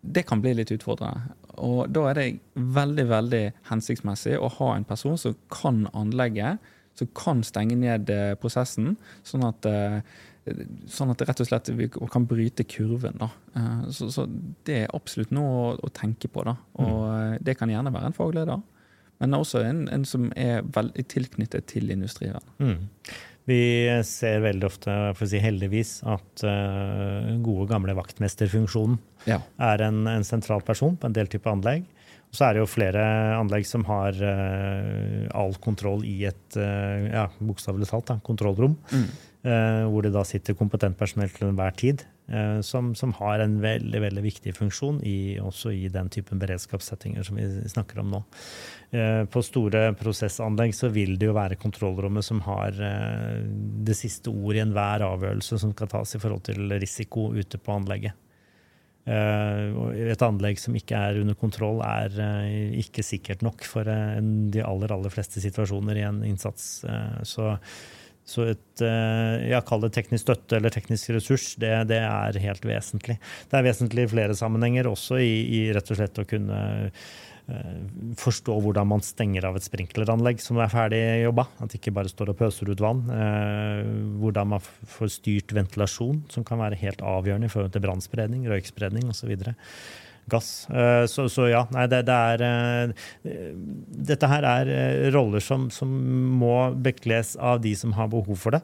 Det 0.00 0.24
kan 0.28 0.40
bli 0.44 0.54
litt 0.56 0.72
utfordrende. 0.72 1.34
Og 1.60 1.92
da 1.92 2.08
er 2.10 2.18
det 2.18 2.28
veldig 2.54 3.08
veldig 3.10 3.44
hensiktsmessig 3.68 4.38
å 4.40 4.52
ha 4.58 4.74
en 4.74 4.88
person 4.88 5.20
som 5.20 5.36
kan 5.52 5.84
anlegget, 5.92 6.60
som 6.94 7.10
kan 7.16 7.40
stenge 7.44 7.76
ned 7.76 8.10
prosessen, 8.40 8.94
sånn 9.26 9.44
at 9.48 9.66
eh, 9.68 10.00
Sånn 10.92 11.08
at 11.12 11.20
det 11.20 11.28
rett 11.30 11.40
og 11.40 11.48
slett 11.48 11.70
vi 11.72 11.88
kan 11.88 12.26
bryte 12.28 12.66
kurven. 12.68 13.16
Da. 13.20 13.30
Eh, 13.56 13.84
så, 13.96 14.10
så 14.12 14.26
det 14.68 14.82
er 14.82 14.96
absolutt 14.96 15.32
noe 15.32 15.52
å, 15.56 15.68
å 15.80 15.92
tenke 15.94 16.28
på. 16.28 16.44
Da. 16.44 16.56
Og 16.84 16.96
mm. 17.08 17.44
det 17.44 17.56
kan 17.60 17.72
gjerne 17.72 17.92
være 17.94 18.10
en 18.10 18.16
fagleder, 18.16 18.64
men 19.22 19.38
også 19.38 19.62
en, 19.64 19.86
en 19.94 20.04
som 20.08 20.28
er 20.36 20.66
veldig 20.74 21.06
tilknyttet 21.08 21.70
til 21.72 21.94
industrien. 21.94 22.44
Mm. 22.58 22.90
Vi 23.48 23.60
ser 24.08 24.40
veldig 24.40 24.68
ofte, 24.68 24.92
for 25.16 25.26
å 25.26 25.28
si 25.28 25.40
heldigvis, 25.42 25.98
at 26.08 26.44
uh, 26.48 27.34
gode, 27.44 27.68
gamle 27.68 27.92
vaktmesterfunksjonen 27.98 28.96
ja. 29.28 29.42
er 29.60 29.84
en, 29.84 30.06
en, 30.08 30.24
sentral 30.24 30.64
person 30.64 30.96
på 30.96 31.10
en 31.10 31.16
del 31.16 31.28
type 31.32 31.50
anlegg. 31.50 31.84
Og 32.32 32.38
så 32.38 32.46
er 32.46 32.56
det 32.56 32.62
jo 32.62 32.70
flere 32.72 33.04
anlegg 33.36 33.68
som 33.68 33.84
har 33.86 34.16
uh, 34.16 35.28
all 35.36 35.52
kontroll 35.62 36.06
i 36.08 36.22
et 36.30 36.56
uh, 36.56 37.04
ja, 37.04 37.28
bokstavelig 37.36 37.90
talt 37.92 38.08
da, 38.14 38.18
kontrollrom. 38.24 38.78
Mm. 38.94 39.06
Eh, 39.44 39.82
hvor 39.92 40.00
det 40.00 40.14
da 40.14 40.22
sitter 40.24 40.56
kompetent 40.56 40.96
personell 40.96 41.28
til 41.28 41.50
enhver 41.50 41.74
tid, 41.76 42.00
eh, 42.32 42.62
som, 42.64 42.94
som, 42.96 43.10
har 43.18 43.42
en 43.44 43.58
veldig 43.60 44.00
veldig 44.00 44.22
viktig 44.24 44.54
funksjon 44.56 45.02
i, 45.04 45.36
også 45.36 45.68
i 45.76 45.90
den 45.92 46.08
typen 46.08 46.38
beredskapssettinger 46.40 47.26
som 47.26 47.36
vi 47.36 47.44
snakker 47.68 48.00
om 48.00 48.14
nå. 48.14 48.22
Eh, 48.96 49.26
på 49.28 49.42
store 49.44 49.90
prosessanlegg 50.00 50.72
så 50.72 50.88
vil 50.94 51.18
det 51.20 51.28
jo 51.28 51.34
være 51.36 51.58
kontrollrommet 51.60 52.24
som 52.24 52.40
har 52.46 52.72
det 53.84 53.96
siste 53.98 54.32
ord 54.32 54.56
i 54.56 54.62
enhver 54.62 55.04
avgjørelse 55.04 55.58
som 55.60 55.74
skal 55.74 55.90
tas 55.92 56.16
i 56.16 56.20
forhold 56.22 56.46
til 56.48 56.72
risiko 56.80 57.26
ute 57.36 57.60
på 57.60 57.74
anlegget. 57.76 58.16
Et 59.04 60.22
anlegg 60.24 60.56
som 60.56 60.72
ikke 60.78 60.96
er 60.96 61.18
under 61.20 61.36
kontroll, 61.36 61.82
er 61.84 62.14
ikke 62.80 63.04
sikkert 63.04 63.42
nok 63.44 63.66
for 63.68 63.84
de 63.84 64.62
aller, 64.64 64.94
aller 64.96 65.12
fleste 65.12 65.42
situasjoner 65.44 66.00
i 66.00 66.06
en 66.08 66.22
innsats. 66.24 66.70
Så 67.28 67.50
så 68.24 68.46
et 68.48 68.82
eh, 68.84 69.50
ja, 69.50 69.60
kall 69.64 69.84
det 69.84 69.92
teknisk 69.98 70.24
støtte 70.24 70.56
eller 70.56 70.72
teknisk 70.72 71.12
ressurs, 71.12 71.50
det, 71.60 71.72
det, 71.90 72.00
er 72.00 72.40
helt 72.40 72.64
vesentlig. 72.64 73.18
Det 73.50 73.58
er 73.58 73.66
vesentlig 73.66 74.06
i 74.06 74.10
flere 74.14 74.36
sammenhenger, 74.38 74.88
også 74.88 75.20
i, 75.20 75.34
i 75.58 75.60
rett 75.76 75.92
og 75.92 75.98
slett 75.98 76.20
å 76.22 76.24
kunne 76.28 76.60
uh, 76.88 77.82
forstå 78.16 78.56
hvordan 78.64 78.88
man 78.94 79.04
stenger 79.04 79.44
av 79.44 79.58
et 79.58 79.66
sprinkleranlegg 79.68 80.40
som 80.40 80.56
er 80.56 80.72
ferdig 80.72 81.02
jobba. 81.26 81.44
At 81.60 81.74
det 81.74 81.82
ikke 81.82 81.94
bare 82.00 82.12
står 82.12 82.32
og 82.32 82.40
pøser 82.40 82.72
ut 82.72 82.80
vann. 82.80 83.04
Uh, 83.12 83.92
hvordan 84.22 84.54
man 84.54 84.64
får 84.96 85.12
styrt 85.18 85.52
ventilasjon, 85.60 86.24
som 86.32 86.48
kan 86.48 86.64
være 86.64 86.80
helt 86.80 87.04
avgjørende 87.04 87.52
i 87.52 87.52
forhold 87.52 87.76
til 87.76 87.84
brannspredning, 87.84 88.48
røykspredning 88.48 89.12
osv 89.12 89.36
gass. 90.26 90.68
Eh, 90.70 91.06
så, 91.06 91.28
så 91.28 91.48
ja, 91.48 91.64
nei, 91.74 91.86
det, 91.90 92.04
det, 92.08 92.14
er 92.14 92.44
eh, 92.46 93.50
Dette 94.10 94.30
her 94.30 94.46
er 94.48 94.70
eh, 94.72 95.10
roller 95.14 95.42
som, 95.44 95.68
som, 95.74 95.90
må 96.38 96.70
bekles 96.84 97.34
av 97.36 97.60
de 97.64 97.74
som 97.76 97.94
har 97.98 98.10
behov 98.12 98.38
for 98.40 98.56
det. 98.56 98.62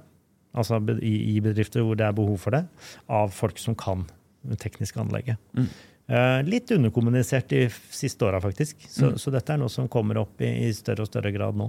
Altså 0.57 0.81
i, 0.99 1.37
i, 1.37 1.37
bedrifter 1.45 1.85
hvor 1.87 1.99
det 1.99 2.09
er 2.09 2.17
behov 2.17 2.41
for 2.43 2.57
det, 2.57 2.65
av 3.07 3.31
folk 3.35 3.61
som 3.63 3.77
kan 3.79 4.09
tekniske 4.59 4.99
anlegget. 4.99 5.39
Mm. 5.55 5.69
litt 6.49 6.71
underkommunisert 6.75 7.53
de 7.53 7.69
siste 7.71 8.25
åra, 8.27 8.41
faktisk. 8.43 8.81
Så, 8.89 9.13
mm. 9.13 9.19
så, 9.21 9.31
dette 9.31 9.55
er 9.55 9.61
noe 9.61 9.71
som 9.71 9.87
kommer 9.93 10.19
opp 10.19 10.43
i, 10.43 10.49
i 10.67 10.73
større 10.75 11.05
og 11.05 11.11
større 11.13 11.31
grad 11.31 11.61
nå. 11.61 11.69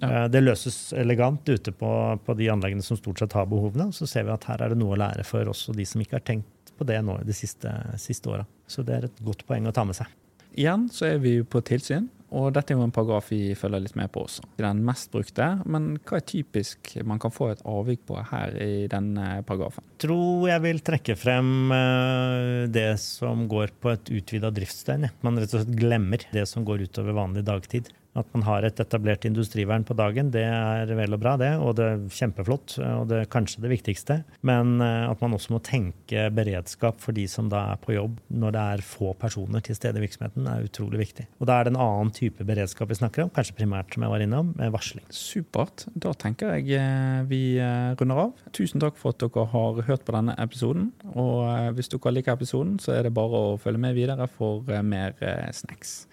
Ja. 0.00 0.26
Det 0.32 0.40
løses 0.40 0.94
elegant 0.96 1.44
ute 1.48 1.74
på, 1.76 1.90
på, 2.24 2.36
de 2.38 2.48
anleggene 2.52 2.84
som 2.84 2.96
stort 2.96 3.20
sett 3.20 3.36
har 3.36 3.50
behovene. 3.50 3.90
Så 3.92 4.08
ser 4.08 4.24
vi 4.28 4.32
at 4.32 4.48
her 4.48 4.64
er 4.64 4.72
det 4.72 4.80
noe 4.80 4.96
å 4.96 5.00
lære 5.02 5.26
for 5.28 5.52
oss 5.52 5.66
og 5.68 5.76
de 5.76 5.84
som 5.88 6.00
ikke 6.00 6.16
har 6.16 6.24
tenkt 6.24 6.72
på 6.78 6.88
det 6.88 7.02
nå 7.04 7.18
de 7.26 7.36
siste, 7.36 7.72
siste 8.00 8.32
åra. 8.32 8.46
Så 8.70 8.84
det 8.86 8.96
er 8.96 9.08
et 9.08 9.24
godt 9.24 9.46
poeng 9.48 9.68
å 9.68 9.74
ta 9.74 9.86
med 9.86 9.98
seg. 9.98 10.10
Igjen 10.56 10.86
så 10.92 11.10
er 11.10 11.18
vi 11.20 11.38
på 11.44 11.60
tilsyn, 11.66 12.06
og 12.36 12.48
dette 12.56 12.72
er 12.72 12.78
jo 12.78 12.86
en 12.86 12.94
paragraf 12.94 13.28
vi 13.30 13.54
følger 13.58 13.82
litt 13.84 13.96
med 13.98 14.08
på 14.12 14.24
også. 14.24 14.46
Den 14.58 14.80
mest 14.86 15.12
brukte, 15.12 15.50
men 15.68 15.92
hva 16.08 16.18
er 16.18 16.24
typisk 16.26 16.94
man 17.06 17.20
kan 17.22 17.34
få 17.34 17.50
et 17.52 17.62
avvik 17.68 18.02
på 18.08 18.18
her 18.32 18.56
i 18.62 18.86
denne 18.90 19.42
paragrafen? 19.46 19.84
Jeg 19.92 20.06
tror 20.06 20.48
jeg 20.50 20.64
vil 20.64 20.82
trekke 20.88 21.18
frem 21.20 21.52
eh, 21.76 22.64
det 22.72 22.88
som 23.02 23.44
går 23.50 23.76
på 23.82 23.92
et 23.92 24.10
utvida 24.16 24.50
driftsdøgn. 24.56 25.10
Man 25.26 25.38
rett 25.38 25.54
og 25.54 25.62
slett 25.62 25.78
glemmer 25.78 26.26
det 26.32 26.48
som 26.50 26.66
går 26.66 26.88
utover 26.88 27.16
vanlig 27.20 27.44
dagtid. 27.46 27.92
At 28.16 28.28
man 28.32 28.46
har 28.46 28.64
et 28.64 28.80
etablert 28.80 29.26
industrivern 29.28 29.84
på 29.84 29.96
dagen, 29.98 30.30
det 30.32 30.44
er 30.46 30.90
vel 30.96 31.16
og 31.16 31.20
bra, 31.20 31.34
det. 31.40 31.52
Og 31.60 31.74
det 31.76 31.86
er 31.86 32.04
kjempeflott, 32.16 32.78
og 32.80 33.06
det 33.10 33.22
er 33.22 33.30
kanskje 33.32 33.62
det 33.64 33.72
viktigste. 33.74 34.18
Men 34.46 34.80
eh, 34.84 35.04
at 35.10 35.22
man 35.22 35.36
også 35.36 35.52
må 35.54 35.60
tenke 35.64 36.28
beredskap 36.34 37.00
for 37.02 37.16
de 37.16 37.26
som 37.30 37.50
da 37.52 37.62
er 37.72 37.82
på 37.82 37.94
jobb 37.96 38.18
når 38.32 38.56
det 38.56 38.64
er 38.76 38.84
få 38.86 39.12
personer 39.20 39.64
til 39.64 39.76
stede 39.78 40.00
i 40.00 40.06
virksomheten, 40.06 40.48
er 40.48 40.66
utrolig 40.66 41.02
viktig. 41.02 41.26
Og 41.40 41.50
da 41.50 41.58
er 41.58 41.66
det 41.66 41.74
en 41.74 41.82
annen 41.84 42.12
type 42.16 42.46
beredskap 42.46 42.90
vi 42.90 42.98
snakker 42.98 43.26
om, 43.26 43.32
kanskje 43.36 43.58
primært, 43.58 43.92
som 43.92 44.06
jeg 44.06 44.14
var 44.14 44.24
innom, 44.24 44.54
med 44.58 44.72
varsling. 44.74 45.04
Supert. 45.12 45.86
Da 45.94 46.14
tenker 46.16 46.56
jeg 46.56 46.80
eh, 46.80 47.20
vi 47.28 47.42
eh, 47.60 47.92
runder 48.00 48.24
av. 48.26 48.46
Tusen 48.56 48.82
takk 48.82 48.96
for 49.00 49.12
at 49.12 49.20
dere 49.20 49.48
har 49.52 49.82
hørt 49.90 50.06
på 50.06 50.16
denne 50.16 50.36
episoden. 50.40 50.88
Og 51.14 51.44
hvis 51.76 51.92
dere 51.92 52.14
liker 52.14 52.36
episoden, 52.36 52.78
så 52.82 52.96
er 52.96 53.06
det 53.06 53.16
bare 53.16 53.42
å 53.52 53.60
følge 53.60 53.82
med 53.82 53.96
videre 53.98 54.28
for 54.30 54.64
mer 54.86 55.14
snacks. 55.54 56.06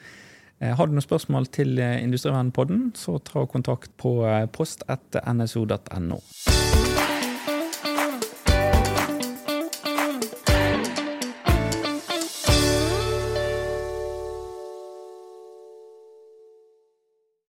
Eh, 0.64 0.72
har 0.78 0.88
du 0.88 0.96
noen 0.96 1.04
spørsmål 1.04 1.50
til 1.52 1.76
eh, 1.82 2.00
Industrivernpodden, 2.04 2.94
så 2.96 3.18
ta 3.20 3.44
kontakt 3.52 3.92
på 4.00 4.22
eh, 4.24 4.46
post 4.48 4.86
etter 4.88 5.26
nso.no. 5.34 6.22